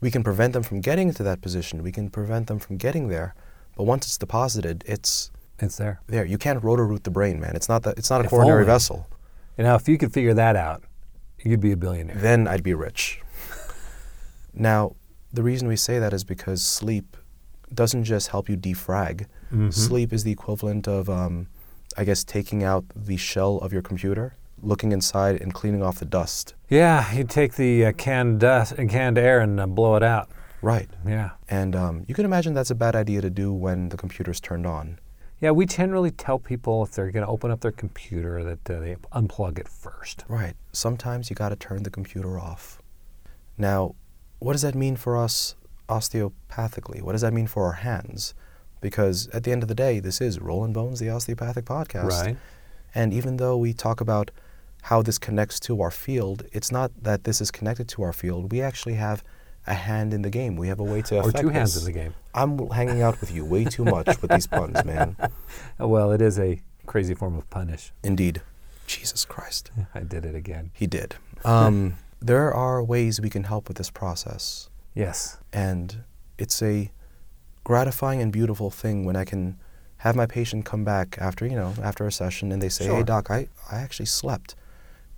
[0.00, 1.82] We can prevent them from getting into that position.
[1.82, 3.34] We can prevent them from getting there.
[3.76, 6.00] But once it's deposited, it's It's there.
[6.06, 6.24] there.
[6.24, 7.56] You can't rotor root the brain, man.
[7.56, 7.96] It's not that.
[7.98, 8.66] It's not a If coronary only.
[8.66, 9.06] vessel.
[9.56, 10.82] And now, if you could figure that out,
[11.42, 12.16] you'd be a billionaire.
[12.16, 13.22] Then I'd be rich.
[14.52, 14.94] now,
[15.32, 17.16] the reason we say that is because sleep
[17.72, 19.26] doesn't just help you defrag.
[19.52, 19.72] Mhm.
[19.72, 21.46] Sleep is the equivalent of, um,
[21.96, 26.04] I guess, taking out the shell of your computer, looking inside, and cleaning off the
[26.04, 26.54] dust.
[26.68, 30.28] Yeah, you take the uh, canned dust and canned air and uh, blow it out.
[30.62, 30.88] Right.
[31.06, 31.32] Yeah.
[31.48, 34.66] And um, you can imagine that's a bad idea to do when the computer's turned
[34.66, 34.98] on.
[35.40, 38.80] Yeah, we generally tell people if they're going to open up their computer that uh,
[38.80, 40.24] they unplug it first.
[40.26, 40.54] Right.
[40.72, 42.80] Sometimes you got to turn the computer off.
[43.58, 43.94] Now,
[44.38, 45.54] what does that mean for us
[45.88, 47.02] osteopathically?
[47.02, 48.32] What does that mean for our hands?
[48.84, 52.10] Because at the end of the day, this is Rolling Bones, the osteopathic podcast.
[52.10, 52.36] Right.
[52.94, 54.30] And even though we talk about
[54.82, 58.52] how this connects to our field, it's not that this is connected to our field.
[58.52, 59.24] We actually have
[59.66, 60.56] a hand in the game.
[60.56, 62.14] We have a way to Or affect two hands in the game.
[62.34, 65.16] I'm hanging out with you way too much with these puns, man.
[65.78, 67.90] Well, it is a crazy form of punish.
[68.02, 68.42] Indeed.
[68.86, 69.70] Jesus Christ.
[69.94, 70.72] I did it again.
[70.74, 71.16] He did.
[71.42, 74.68] Um, there are ways we can help with this process.
[74.94, 75.38] Yes.
[75.54, 76.04] And
[76.36, 76.90] it's a
[77.64, 79.58] gratifying and beautiful thing when I can
[79.98, 82.96] have my patient come back after, you know, after a session and they say, Sure.
[82.96, 84.54] hey, doc, I, I actually slept.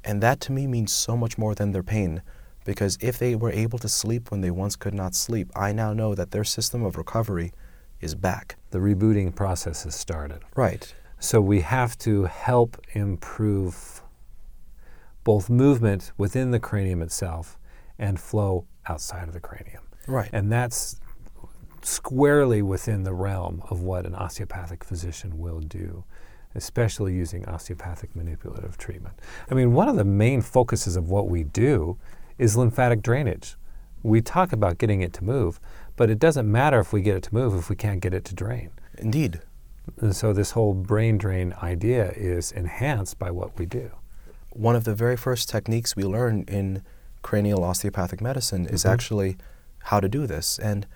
[0.05, 2.23] And that to me means so much more than their pain.
[2.65, 5.93] Because if they were able to sleep when they once could not sleep, I now
[5.93, 7.53] know that their system of recovery
[8.01, 8.57] is back.
[8.71, 10.41] The rebooting process has started.
[10.55, 10.93] Right.
[11.19, 14.03] So we have to help improve
[15.25, 17.59] both movement within the cranium itself
[17.99, 19.83] and flow outside of the cranium.
[20.07, 20.31] Right.
[20.33, 21.01] And that's
[21.85, 26.05] squarely within the realm of what an osteopathic physician will do,
[26.55, 29.19] especially using osteopathic manipulative treatment.
[29.51, 31.99] I mean, one of the main focuses of what we do
[32.39, 33.57] is lymphatic drainage.
[34.03, 35.59] We talk about getting it to move,
[35.97, 38.25] but it doesn't matter if we get it to move if we can't get it
[38.27, 38.71] to drain.
[38.99, 39.41] Indeed.
[40.01, 43.91] And so this whole brain drain idea is enhanced by what we do.
[44.51, 46.83] One of the very first techniques we learn in
[47.23, 48.91] cranial osteopathic medicine is Mhm.
[48.91, 49.37] actually
[49.85, 50.59] how to do this.
[50.59, 50.87] And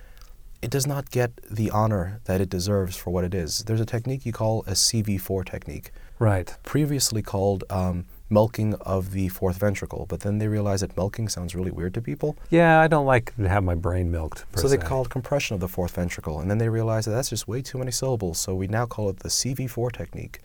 [0.62, 3.64] it does not get the honor that it deserves for what it is.
[3.64, 6.54] There's a technique you call a CV4 technique, Right.
[6.62, 11.54] previously called um, milking of the fourth ventricle, but then they realized that milking sounds
[11.54, 12.36] really weird to people.
[12.50, 14.44] Yeah, I don't like to have my brain milked.
[14.52, 14.82] Per So they se.
[14.86, 17.78] called compression of the fourth ventricle, and then they realized that that's just way too
[17.78, 18.38] many syllables.
[18.38, 20.40] So we now call it the CV4 technique,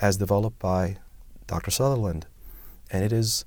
[0.00, 0.98] as developed by
[1.48, 1.70] Dr.
[1.72, 2.26] Sutherland,
[2.92, 3.44] and it is.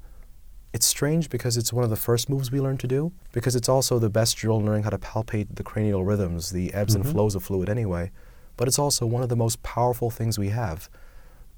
[0.76, 3.70] It's strange because it's one of the first moves we learn to do, because it's
[3.70, 7.02] also the best drill in learning how to palpate the cranial rhythms, the ebbs Mhm.
[7.02, 8.12] and flows of fluid anyway.
[8.58, 10.90] But it's also one of the most powerful things we have.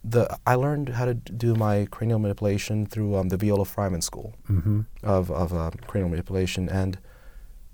[0.03, 4.35] The, I learned how to do my cranial manipulation through um, the Viola Frymann School
[4.51, 4.81] Mm-hmm.
[5.01, 6.99] of, of uh, cranial manipulation, and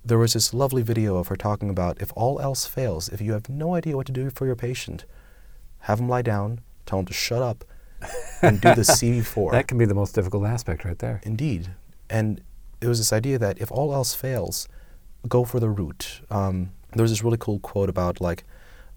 [0.06, 3.34] there was this lovely video of her talking about if all else fails, if you
[3.34, 5.04] have no idea what to do for your patient,
[5.80, 7.66] have them lie down, tell them to shut up,
[8.42, 9.52] and do the CV4.
[9.52, 11.22] That can be the most difficult aspect right there.
[11.24, 11.70] Indeed.
[12.10, 12.42] And
[12.82, 14.68] it was this idea that if all else fails,
[15.28, 16.22] go for the root.
[16.30, 18.44] Um, there was this really cool quote about like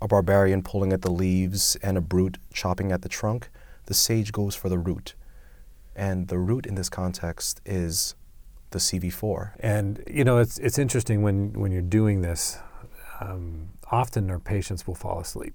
[0.00, 3.48] a barbarian pulling at the leaves and a brute chopping at the trunk.
[3.86, 5.14] The sage goes for the root.
[5.94, 8.14] And the root in this context is
[8.70, 9.52] the CV4.
[9.60, 12.58] And you know, it's it's interesting when when you're doing this.
[13.20, 15.54] Um, often our patients will fall asleep,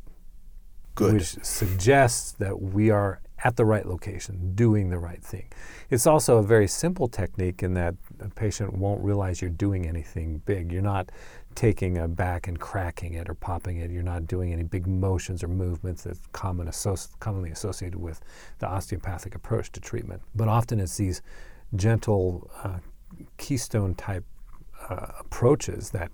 [0.95, 1.13] Good.
[1.13, 5.49] which suggests that we are at the right location, doing the right thing.
[5.89, 10.41] It's also a very simple technique in that a patient won't realize you're doing anything
[10.45, 10.71] big.
[10.71, 11.11] You're not
[11.55, 13.89] taking a back and cracking it or popping it.
[13.89, 18.21] You're not doing any big motions or movements that's common associ- commonly associated with
[18.59, 20.21] the osteopathic approach to treatment.
[20.35, 21.21] But often it's these
[21.75, 22.77] gentle uh,
[23.37, 24.25] keystone type
[24.89, 26.11] uh, approaches that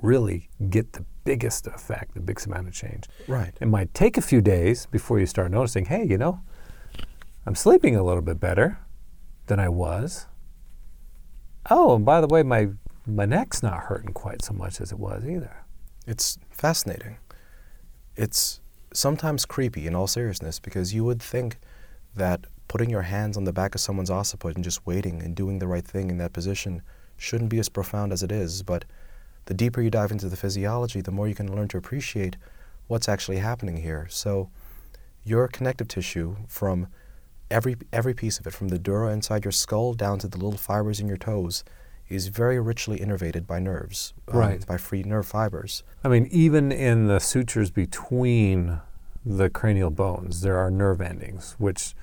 [0.00, 3.04] really get the biggest effect, the biggest amount of change.
[3.26, 3.52] Right.
[3.60, 6.40] It might take a few days before you start noticing, hey, you know,
[7.48, 8.78] I'm sleeping a little bit better
[9.46, 10.26] than I was.
[11.70, 12.68] Oh, and by the way, my
[13.06, 15.64] my neck's not hurting quite so much as it was either.
[16.06, 17.16] It's fascinating.
[18.16, 18.60] It's
[18.92, 21.58] sometimes creepy in all seriousness because you would think
[22.14, 25.58] that putting your hands on the back of someone's occiput and just waiting and doing
[25.58, 26.82] the right thing in that position
[27.16, 28.62] shouldn't be as profound as it is.
[28.62, 28.84] But
[29.46, 32.36] the deeper you dive into the physiology, the more you can learn to appreciate
[32.88, 34.06] what's actually happening here.
[34.10, 34.50] So,
[35.24, 36.88] your connective tissue, from
[37.50, 40.58] every every piece of it, from the dura inside your skull down to the little
[40.58, 41.64] fibers in your toes,
[42.08, 44.66] is very richly innervated by nerves, um, Right.
[44.66, 45.82] by free nerve fibers.
[46.04, 48.80] I mean, even in the sutures between
[49.26, 51.94] the cranial bones, there are nerve endings, which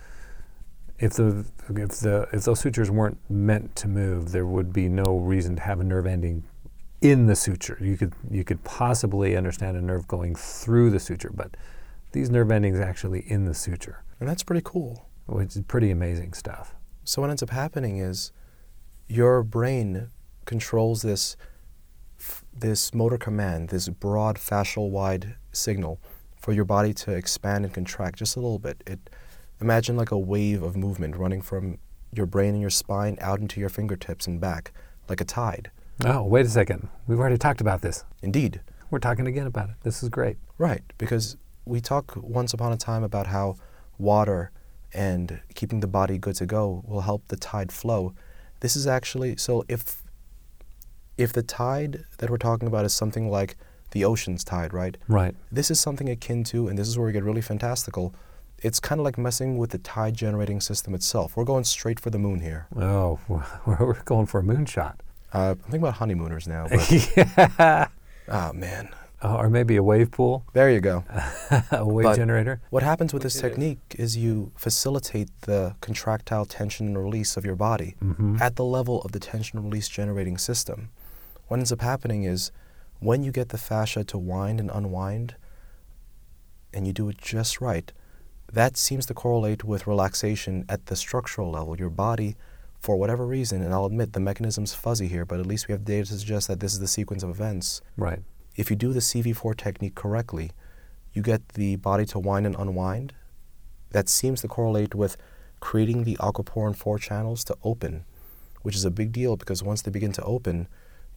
[0.99, 5.17] if the if the if those sutures weren't meant to move, there would be no
[5.17, 6.43] reason to have a nerve ending
[7.01, 7.77] in the suture.
[7.81, 11.57] You could you could possibly understand a nerve going through the suture, but
[12.13, 15.04] these nerve endings actually in the suture, And that's pretty cool.
[15.25, 16.75] Which is pretty amazing stuff.
[17.03, 18.31] So what ends up happening is
[19.07, 20.09] your brain
[20.45, 21.35] controls this
[22.53, 25.99] this motor command, this broad fascial wide signal
[26.39, 28.81] for your body to expand and contract just a little bit.
[28.87, 29.09] It
[29.61, 31.77] imagine like a wave of movement running from
[32.11, 34.71] your brain and your spine out into your fingertips and back
[35.09, 35.71] like a tide.
[36.03, 36.87] Oh, wait a second.
[37.07, 38.03] We've already talked about this.
[38.21, 38.61] Indeed.
[38.89, 39.75] We're talking again about it.
[39.83, 40.37] This is great.
[40.57, 43.55] Right, because we talk once upon a time about how
[43.97, 44.51] water
[44.95, 48.13] and keeping the body good to go will help the tide flow.
[48.61, 50.01] This is actually so if
[51.17, 53.55] if the tide that we're talking about is something like
[53.91, 54.97] the ocean's tide, right?
[55.07, 55.35] Right.
[55.51, 58.13] This is something akin to, and this is where we get really fantastical.
[58.61, 61.37] It's kind of like messing with the tide generating system itself.
[61.37, 62.67] We're going straight for the moon here.
[62.75, 63.19] Oh,
[63.65, 64.95] we're going for a moonshot.
[65.33, 67.87] Uh, I'm thinking about honeymooners now, yeah.
[68.27, 68.89] oh man,
[69.25, 71.03] Uh, or maybe a wave pool, there you go.
[71.71, 72.61] a wave But- generator.
[72.69, 77.55] What happens with this technique is you facilitate the contractile tension and release of your
[77.55, 78.37] body Mm-hmm.
[78.39, 80.89] at the level of the tension release generating system.
[81.47, 82.51] What ends up happening is
[82.99, 85.35] when you get the fascia to wind and unwind,
[86.73, 87.91] and you do it just right,
[88.51, 91.77] that seems to correlate with relaxation at the structural level.
[91.77, 92.35] Your body,
[92.79, 95.83] for whatever reason, and I'll admit the mechanism's fuzzy here, but at least we have
[95.83, 97.81] data to suggest that this is the sequence of events.
[97.97, 98.19] Right.
[98.55, 100.51] If you do the CV4 technique correctly,
[101.13, 103.13] you get the body to wind and unwind.
[103.91, 105.17] That seems to correlate with
[105.59, 108.05] creating the aquaporin 4 channels to open,
[108.61, 110.67] which is a big deal because once they begin to open,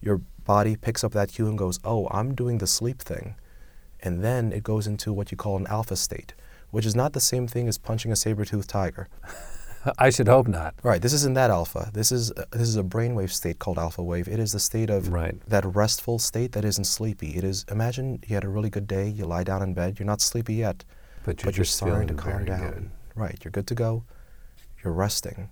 [0.01, 3.37] your body picks up that cue and goes, Oh, I'm doing the sleep thing.
[4.01, 6.35] And then it goes into what you call an alpha state,
[6.71, 9.09] which is not the same thing as punching a saber toothed tiger.
[9.99, 10.75] I should hope not.
[10.83, 11.01] Right.
[11.01, 11.91] This isn't that alpha.
[11.93, 14.29] This is uh, this is a brainwave state called alpha wave.
[14.29, 15.41] It is the state of Right.
[15.49, 17.37] that restful state that isn't sleepy.
[17.37, 17.65] It is.
[17.71, 19.09] Imagine you had a really good day.
[19.09, 19.99] You lie down in bed.
[19.99, 20.85] You're not sleepy yet,
[21.25, 22.71] But you're, but you're starting to calm down.
[22.73, 22.91] good.
[23.15, 23.39] Right.
[23.45, 24.05] You're good to go.
[24.85, 25.51] You're resting,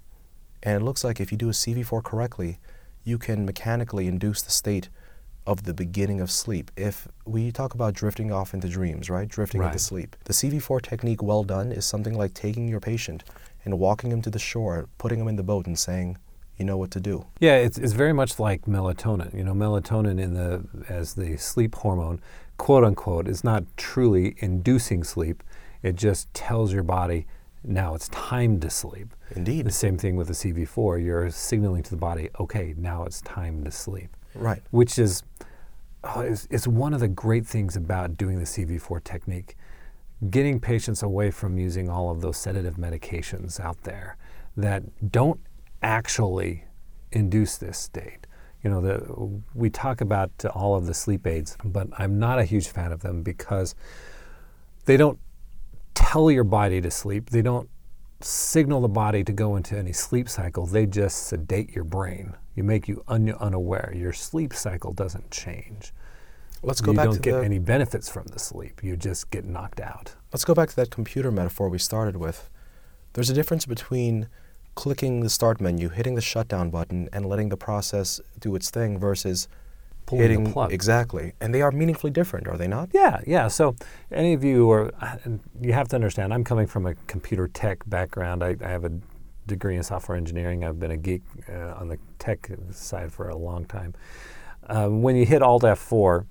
[0.62, 2.58] and it looks like if you do a CV4 correctly,
[3.04, 4.88] you can mechanically induce the state
[5.46, 6.70] of the beginning of sleep.
[6.76, 9.28] If we talk about drifting off into dreams, right?
[9.28, 9.68] Drifting Right.
[9.68, 10.14] into sleep.
[10.24, 13.22] The CV4 technique, well done, is something like taking your patient
[13.66, 16.16] and walking him to the shore, putting him in the boat, and saying,
[16.56, 19.34] "You know what to do." Yeah, it's, it's very much like melatonin.
[19.34, 22.22] You know, melatonin in the as the sleep hormone,
[22.56, 25.42] quote unquote, is not truly inducing sleep.
[25.82, 27.26] It just tells your body
[27.66, 29.08] now it's time to sleep.
[29.34, 29.66] Indeed.
[29.66, 31.04] The same thing with the CV4.
[31.04, 34.16] You're signaling to the body, okay, now it's time to sleep.
[34.34, 34.62] Right.
[34.70, 35.24] Which is,
[36.04, 39.56] oh, is, is one of the great things about doing the CV4 technique.
[40.30, 44.16] Getting patients away from using all of those sedative medications out there
[44.56, 45.40] that don't
[45.82, 46.64] actually
[47.12, 48.26] induce this state.
[48.62, 52.44] You know, the, we talk about all of the sleep aids, but I'm not a
[52.44, 53.74] huge fan of them because
[54.86, 55.18] they don't
[55.94, 57.30] tell your body to sleep.
[57.30, 57.68] They don't
[58.20, 60.66] signal the body to go into any sleep cycle.
[60.66, 62.34] They just sedate your brain.
[62.54, 63.92] You make you un- unaware.
[63.94, 65.92] Your sleep cycle doesn't change.
[66.62, 68.82] Let's go you back don't to get the, any benefits from the sleep.
[68.82, 70.14] You just get knocked out.
[70.32, 72.50] Let's go back to that computer metaphor we started with.
[73.12, 74.28] There's a difference between
[74.74, 78.98] clicking the start menu, hitting the shutdown button, and letting the process do its thing
[78.98, 79.48] versus
[80.06, 80.72] Pulling hitting the plug.
[80.72, 81.32] exactly.
[81.40, 82.90] And they are meaningfully different, are they not?
[82.92, 83.48] Yeah, yeah.
[83.48, 83.74] So,
[84.12, 84.92] any of you are,
[85.60, 88.44] you have to understand, I'm coming from a computer tech background.
[88.44, 88.92] I, I have a
[89.46, 90.64] degree in software engineering.
[90.64, 93.94] I've been a geek uh, on the tech side for a long time.
[94.68, 96.26] Um, when you hit Alt F4,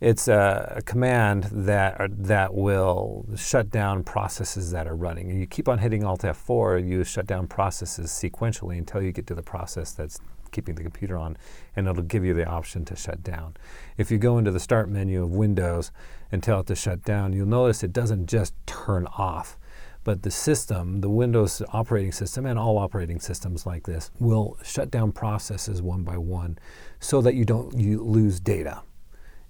[0.00, 5.30] it's a, a command that that will shut down processes that are running.
[5.30, 9.26] And you keep on hitting Alt F4, you shut down processes sequentially until you get
[9.28, 10.18] to the process that's
[10.50, 11.36] keeping the computer on,
[11.74, 13.56] and it'll give you the option to shut down.
[13.96, 15.92] If you go into the Start menu of Windows
[16.30, 19.58] and tell it to shut down, you'll notice it doesn't just turn off.
[20.04, 24.90] But the system, the Windows operating system, and all operating systems like this, will shut
[24.90, 26.58] down processes one by one
[27.00, 28.82] so that you don't you lose data.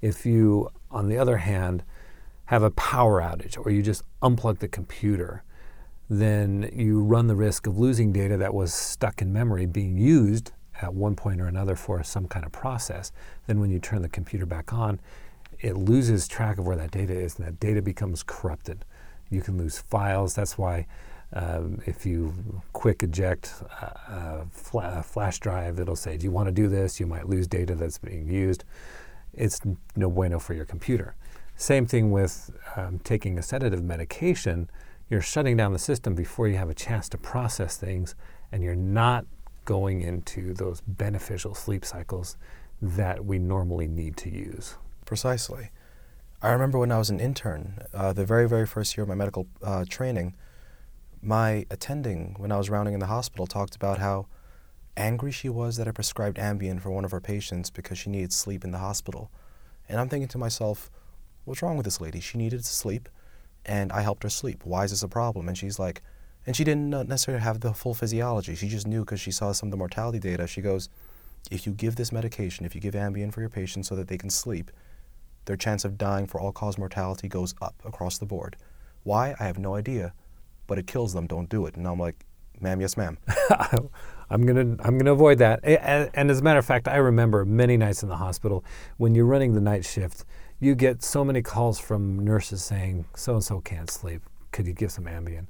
[0.07, 1.83] If you, on the other hand,
[2.45, 5.43] have a power outage or you just unplug the computer,
[6.09, 10.53] then you run the risk of losing data that was stuck in memory being used
[10.81, 13.11] at one point or another for some kind of process.
[13.49, 15.01] Then when you turn the computer back on,
[15.59, 18.85] it loses track of where that data is and that data becomes corrupted.
[19.29, 20.35] You can lose files.
[20.35, 20.87] That's why
[21.33, 22.33] um, if you
[22.73, 26.69] quick eject a, a, fla- a flash drive, it'll say, Do you want to do
[26.69, 27.01] this?
[27.01, 28.63] You might lose data that's being used.
[29.37, 29.61] It's
[29.95, 31.15] no bueno for your computer.
[31.57, 34.69] Same thing with um, taking a sedative medication.
[35.09, 38.15] You're shutting down the system before you have a chance to process things,
[38.51, 39.27] and you're not
[39.65, 42.37] going into those beneficial sleep cycles
[42.81, 44.77] that we normally need to use.
[45.05, 45.71] Precisely.
[46.43, 49.15] I remember when I was an intern, uh, the very, very first year of my
[49.15, 50.35] medical uh, training,
[51.23, 54.27] my attending, when I was rounding in the hospital, talked about how
[54.97, 58.33] angry she was that I prescribed Ambien for one of her patients because she needed
[58.33, 59.31] sleep in the hospital.
[59.89, 60.91] And I'm thinking to myself,
[61.45, 62.21] what's wrong with this lady?
[62.21, 63.09] She needed to sleep,
[63.65, 64.63] and I helped her sleep.
[64.65, 65.49] Why is this a problem?
[65.49, 66.03] And she's like,
[66.47, 68.55] and she didn't necessarily have the full physiology.
[68.55, 70.47] She just knew because she saw some of the mortality data.
[70.47, 70.89] She goes,
[71.51, 74.19] if you give this medication, if you give Ambien for your patients so that they
[74.19, 74.71] can sleep,
[75.45, 78.57] their chance of dying for all cause mortality goes up across the board.
[79.03, 79.35] Why?
[79.39, 80.13] I have no idea,
[80.67, 81.27] but it kills them.
[81.27, 81.77] Don't do it.
[81.77, 82.25] And I'm like,
[82.61, 83.19] ma'am, yes, ma'am.
[84.29, 85.61] I'm gonna I'm gonna avoid that.
[85.65, 88.65] And as a matter of fact, I remember many nights in the hospital
[88.97, 90.25] when you're running the night shift,
[90.59, 94.23] you get so many calls from nurses saying so and so can't sleep.
[94.53, 95.47] Could you give some Ambien?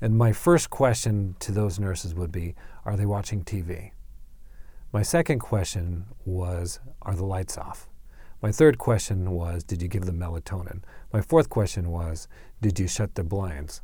[0.00, 2.54] And my first question to those nurses would be,
[2.84, 3.92] Are they watching TV?
[4.92, 7.88] My second question was, Are the lights off?
[8.42, 10.82] My third question was, Did you give them melatonin?
[11.12, 12.28] My fourth question was,
[12.60, 13.82] Did you shut the blinds?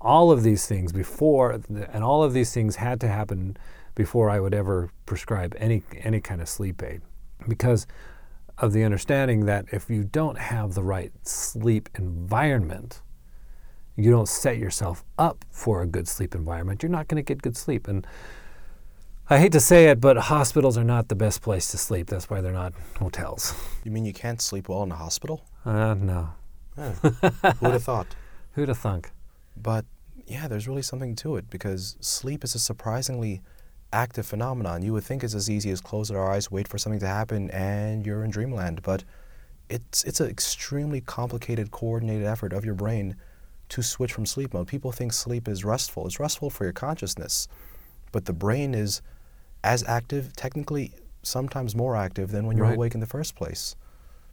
[0.00, 3.56] All of these things before, and all of these things had to happen
[3.94, 7.02] before I would ever prescribe any any kind of sleep aid,
[7.48, 7.86] because
[8.58, 13.02] of the understanding that if you don't have the right sleep environment,
[13.96, 17.42] you don't set yourself up for a good sleep environment, you're not going to get
[17.42, 17.88] good sleep.
[17.88, 18.06] And
[19.28, 22.08] I hate to say it, but hospitals are not the best place to sleep.
[22.08, 23.54] That's why they're not hotels.
[23.84, 25.44] You mean you can't sleep well in a hospital?
[25.64, 26.30] Uh, no.
[26.76, 27.10] Eh, who
[27.60, 28.06] would have thought?
[28.52, 29.10] Who'd have thunk?
[29.56, 29.84] But
[30.26, 33.42] yeah, there's really something to it because sleep is a surprisingly
[33.92, 34.82] active phenomenon.
[34.82, 37.50] You would think it's as easy as close our eyes, wait for something to happen,
[37.50, 38.82] and you're in dreamland.
[38.82, 39.04] But
[39.68, 43.16] it's it's an extremely complicated, coordinated effort of your brain
[43.70, 44.66] to switch from sleep mode.
[44.68, 46.06] People think sleep is restful.
[46.06, 47.48] It's restful for your consciousness,
[48.12, 49.00] but the brain is
[49.64, 52.74] as active, technically sometimes more active than when you're Right.
[52.74, 53.76] awake in the first place,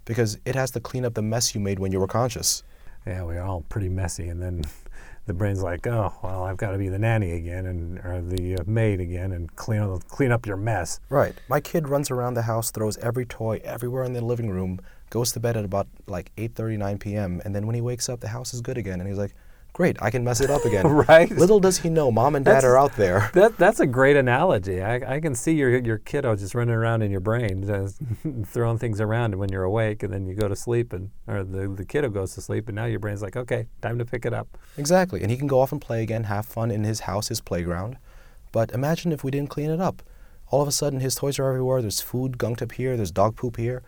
[0.06, 2.64] because it has to clean up the mess you made when you were conscious.
[3.06, 4.64] Yeah, we're all pretty messy, and then
[5.26, 8.58] the brain's like, "Oh, well, I've got to be the nanny again, and or the
[8.58, 11.36] uh, maid again, and clean up, clean up your mess." Right.
[11.48, 15.32] My kid runs around the house, throws every toy everywhere in the living room, goes
[15.34, 18.30] to bed at about like 8:30, 9 p.m., and then when he wakes up, the
[18.30, 19.36] house is good again, and he's like,
[19.74, 21.32] "Great, I can mess it up again." Right.
[21.32, 23.30] Little does he know, mom and dad That's- are out there.
[23.34, 24.82] That that's a great analogy.
[24.82, 28.02] I, I can see your your kiddo just running around in your brain, just
[28.46, 31.68] throwing things around when you're awake, and then you go to sleep, and or the
[31.68, 34.34] the kiddo goes to sleep, and now your brain's like, "Okay, time to pick it
[34.34, 34.48] up."
[34.78, 35.22] Exactly.
[35.22, 37.98] And he can go off and play again, have fun in his house, his playground.
[38.52, 40.02] But imagine if we didn't clean it up.
[40.52, 41.80] All of a sudden, his toys are everywhere.
[41.82, 42.98] There's food gunked up here.
[42.98, 43.84] There's dog poop here.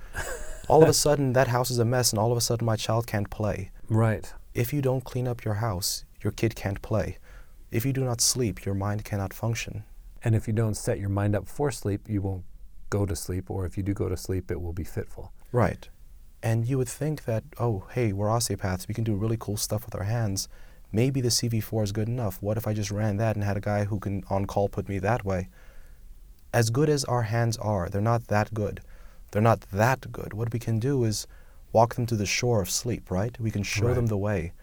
[0.70, 2.76] all of a sudden, that house is a mess, and all of a sudden, my
[2.76, 3.72] child can't play.
[3.90, 4.32] Right.
[4.54, 7.18] If you don't clean up your house, your kid can't play.
[7.72, 9.86] If you do not sleep, your mind cannot function.
[10.24, 12.44] And if you don't set your mind up for sleep, you won't
[12.90, 15.32] go to sleep, or if you do go to sleep, it will be fitful.
[15.54, 15.88] Right.
[16.44, 18.90] And you would think that, oh, hey, we're osteopaths.
[18.90, 20.50] We can do really cool stuff with our hands.
[20.92, 22.42] Maybe the CV4 is good enough.
[22.42, 24.90] What if I just ran that and had a guy who can on call put
[24.90, 25.48] me that way?
[26.54, 28.82] As good as our hands are, they're not that good.
[29.32, 30.34] They're not that good.
[30.34, 31.26] What we can do is
[31.72, 33.40] walk them to the shore of sleep, right?
[33.40, 34.54] We can show them the way.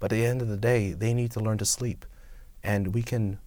[0.00, 2.04] But at the end of the day, they need to learn to sleep.
[2.62, 3.38] And we can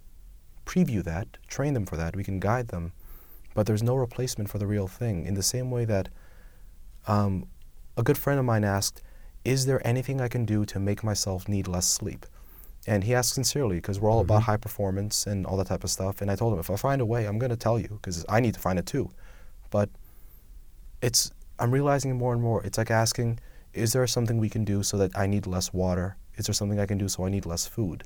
[0.66, 2.94] preview that, train them for that, we can guide them.
[3.54, 5.26] But there's no replacement for the real thing.
[5.26, 6.10] In the same way that
[7.08, 7.48] um,
[7.98, 9.02] a good friend of mine asked,
[9.44, 12.26] Is there anything I can do to make myself need less sleep?
[12.88, 14.46] And he asked sincerely because we're all about Mhm.
[14.46, 16.22] high performance and all that type of stuff.
[16.22, 18.26] And I told him, if I find a way, I'm going to tell you because
[18.30, 19.10] I need to find it too.
[19.70, 19.90] But
[21.02, 21.32] it's,
[21.62, 22.64] I'm realizing more and more.
[22.64, 23.40] It's like asking,
[23.72, 26.18] Is there something we can do so that I need less water?
[26.36, 28.04] Is there something I can do so I need less food?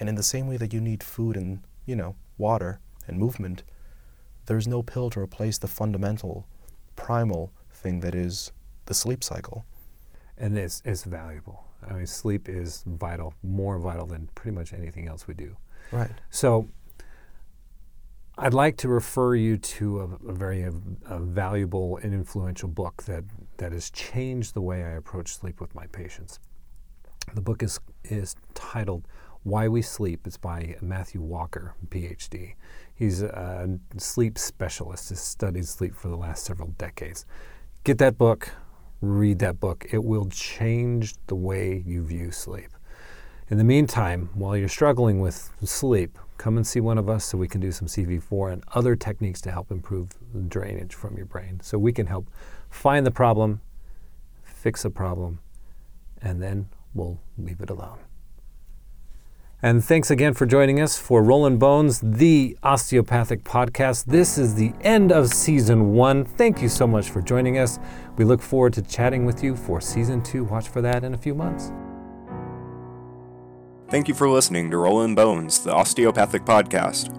[0.00, 3.62] And in the same way that you need food and, you know, water and movement,
[4.46, 6.48] there's no pill to replace the fundamental,
[6.96, 8.50] primal thing that is
[8.86, 9.64] the sleep cycle.
[10.36, 11.64] And it's, it's valuable.
[11.88, 15.56] I mean, sleep is vital, more vital than pretty much anything else we do.
[15.92, 16.10] Right.
[16.30, 16.68] So,
[18.40, 20.70] I'd like to refer you to a, a very uh,
[21.06, 23.24] a valuable and influential book that,
[23.56, 26.38] that has changed the way I approach sleep with my patients.
[27.34, 29.08] The book is, is titled
[29.42, 30.24] Why We Sleep.
[30.24, 32.54] It's by Matthew Walker, PhD.
[32.94, 37.26] He's a sleep specialist, has studied sleep for the last several decades.
[37.82, 38.52] Get that book,
[39.00, 39.84] read that book.
[39.90, 42.70] It will change the way you view sleep.
[43.50, 47.38] In the meantime, while you're struggling with sleep, come and see one of us so
[47.38, 51.24] we can do some CV4 and other techniques to help improve the drainage from your
[51.24, 51.60] brain.
[51.62, 52.28] So we can help
[52.68, 53.62] find the problem,
[54.44, 55.40] fix the problem,
[56.20, 58.00] and then we'll leave it alone.
[59.62, 64.04] And thanks again for joining us for Rollin' Bones, the osteopathic podcast.
[64.04, 66.26] This is the end of season one.
[66.26, 67.78] Thank you so much for joining us.
[68.18, 70.44] We look forward to chatting with you for season two.
[70.44, 71.72] Watch for that in a few months.
[73.90, 77.14] Thank you for listening to Rollin' Bones, the osteopathic podcast.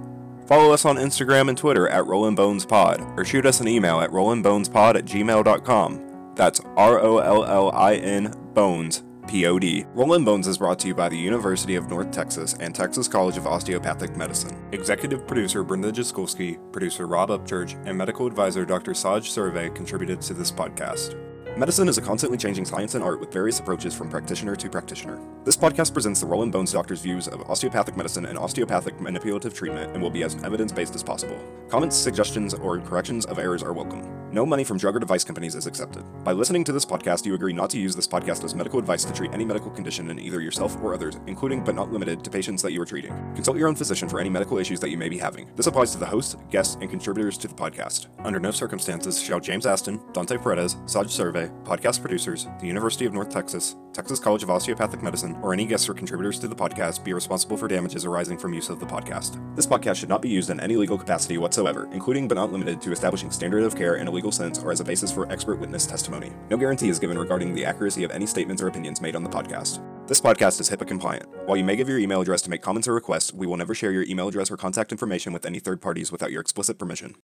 [0.47, 3.99] Follow us on Instagram and Twitter at Rollin' Bones Pod, or shoot us an email
[4.01, 6.33] at rollinbonespod at gmail.com.
[6.35, 9.85] That's R O L L I N Bones, P O D.
[9.95, 13.37] Rollin' Bones is brought to you by the University of North Texas and Texas College
[13.37, 14.55] of Osteopathic Medicine.
[14.71, 18.93] Executive producer Brenda Jaskulski, producer Rob Upchurch, and medical advisor Dr.
[18.93, 21.15] Saj Survey contributed to this podcast.
[21.59, 25.19] Medicine is a constantly changing science and art with various approaches from practitioner to practitioner.
[25.43, 29.91] This podcast presents the Rollin' Bones doctor's views of osteopathic medicine and osteopathic manipulative treatment
[29.91, 31.37] and will be as evidence based as possible.
[31.67, 34.19] Comments, suggestions, or corrections of errors are welcome.
[34.31, 36.05] No money from drug or device companies is accepted.
[36.23, 39.03] By listening to this podcast, you agree not to use this podcast as medical advice
[39.03, 42.29] to treat any medical condition in either yourself or others, including but not limited to
[42.29, 43.11] patients that you are treating.
[43.33, 45.49] Consult your own physician for any medical issues that you may be having.
[45.55, 48.05] This applies to the host, guests, and contributors to the podcast.
[48.19, 53.13] Under no circumstances shall James Aston, Dante Paredes, Saj Survey, podcast producers, the University of
[53.13, 57.03] North Texas, Texas College of Osteopathic Medicine, or any guests or contributors to the podcast
[57.03, 59.39] be responsible for damages arising from use of the podcast.
[59.55, 62.81] This podcast should not be used in any legal capacity whatsoever, including but not limited
[62.81, 65.59] to establishing standard of care in a legal sense or as a basis for expert
[65.59, 66.31] witness testimony.
[66.49, 69.29] No guarantee is given regarding the accuracy of any statements or opinions made on the
[69.29, 69.83] podcast.
[70.07, 71.29] This podcast is HIPAA compliant.
[71.45, 73.75] While you may give your email address to make comments or requests, we will never
[73.75, 77.15] share your email address or contact information with any third parties without your explicit permission.